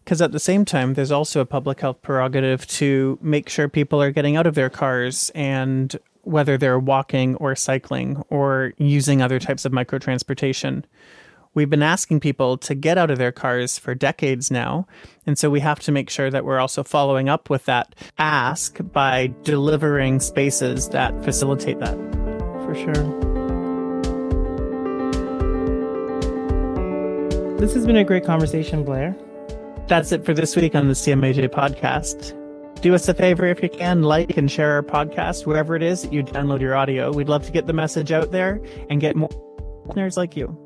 Because 0.04 0.20
at 0.20 0.32
the 0.32 0.40
same 0.40 0.64
time, 0.64 0.94
there's 0.94 1.12
also 1.12 1.40
a 1.40 1.46
public 1.46 1.80
health 1.80 2.02
prerogative 2.02 2.66
to 2.66 3.18
make 3.22 3.48
sure 3.48 3.68
people 3.68 4.02
are 4.02 4.10
getting 4.10 4.36
out 4.36 4.46
of 4.46 4.54
their 4.54 4.70
cars 4.70 5.30
and 5.34 5.96
whether 6.22 6.56
they're 6.56 6.78
walking 6.78 7.36
or 7.36 7.54
cycling 7.56 8.22
or 8.28 8.72
using 8.78 9.22
other 9.22 9.38
types 9.38 9.64
of 9.64 9.72
microtransportation. 9.72 10.84
We've 11.54 11.70
been 11.70 11.82
asking 11.82 12.20
people 12.20 12.56
to 12.58 12.74
get 12.74 12.98
out 12.98 13.10
of 13.10 13.18
their 13.18 13.32
cars 13.32 13.78
for 13.78 13.94
decades 13.94 14.50
now. 14.50 14.86
And 15.26 15.38
so 15.38 15.50
we 15.50 15.60
have 15.60 15.80
to 15.80 15.92
make 15.92 16.10
sure 16.10 16.30
that 16.30 16.44
we're 16.44 16.60
also 16.60 16.84
following 16.84 17.28
up 17.28 17.50
with 17.50 17.64
that 17.64 17.94
ask 18.18 18.78
by 18.92 19.32
delivering 19.42 20.20
spaces 20.20 20.90
that 20.90 21.24
facilitate 21.24 21.80
that. 21.80 21.96
For 22.64 22.74
sure. 22.74 23.28
This 27.58 27.74
has 27.74 27.86
been 27.86 27.96
a 27.96 28.04
great 28.04 28.24
conversation, 28.24 28.84
Blair. 28.84 29.16
That's 29.88 30.12
it 30.12 30.24
for 30.24 30.32
this 30.34 30.54
week 30.54 30.76
on 30.76 30.86
the 30.86 30.94
CMAJ 30.94 31.48
podcast. 31.48 32.37
Do 32.80 32.94
us 32.94 33.08
a 33.08 33.14
favor 33.14 33.44
if 33.46 33.62
you 33.62 33.68
can, 33.68 34.02
like 34.02 34.36
and 34.36 34.50
share 34.50 34.72
our 34.72 34.82
podcast 34.82 35.46
wherever 35.46 35.74
it 35.74 35.82
is 35.82 36.02
that 36.02 36.12
you 36.12 36.22
download 36.22 36.60
your 36.60 36.76
audio. 36.76 37.12
We'd 37.12 37.28
love 37.28 37.44
to 37.46 37.52
get 37.52 37.66
the 37.66 37.72
message 37.72 38.12
out 38.12 38.30
there 38.30 38.60
and 38.88 39.00
get 39.00 39.16
more 39.16 39.30
listeners 39.86 40.16
like 40.16 40.36
you. 40.36 40.56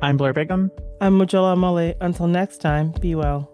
I'm 0.00 0.16
Blair 0.16 0.32
Bigham. 0.32 0.70
I'm 1.00 1.18
Mojola 1.18 1.56
Omole. 1.56 1.94
Until 2.00 2.28
next 2.28 2.58
time, 2.58 2.92
be 3.00 3.14
well. 3.14 3.52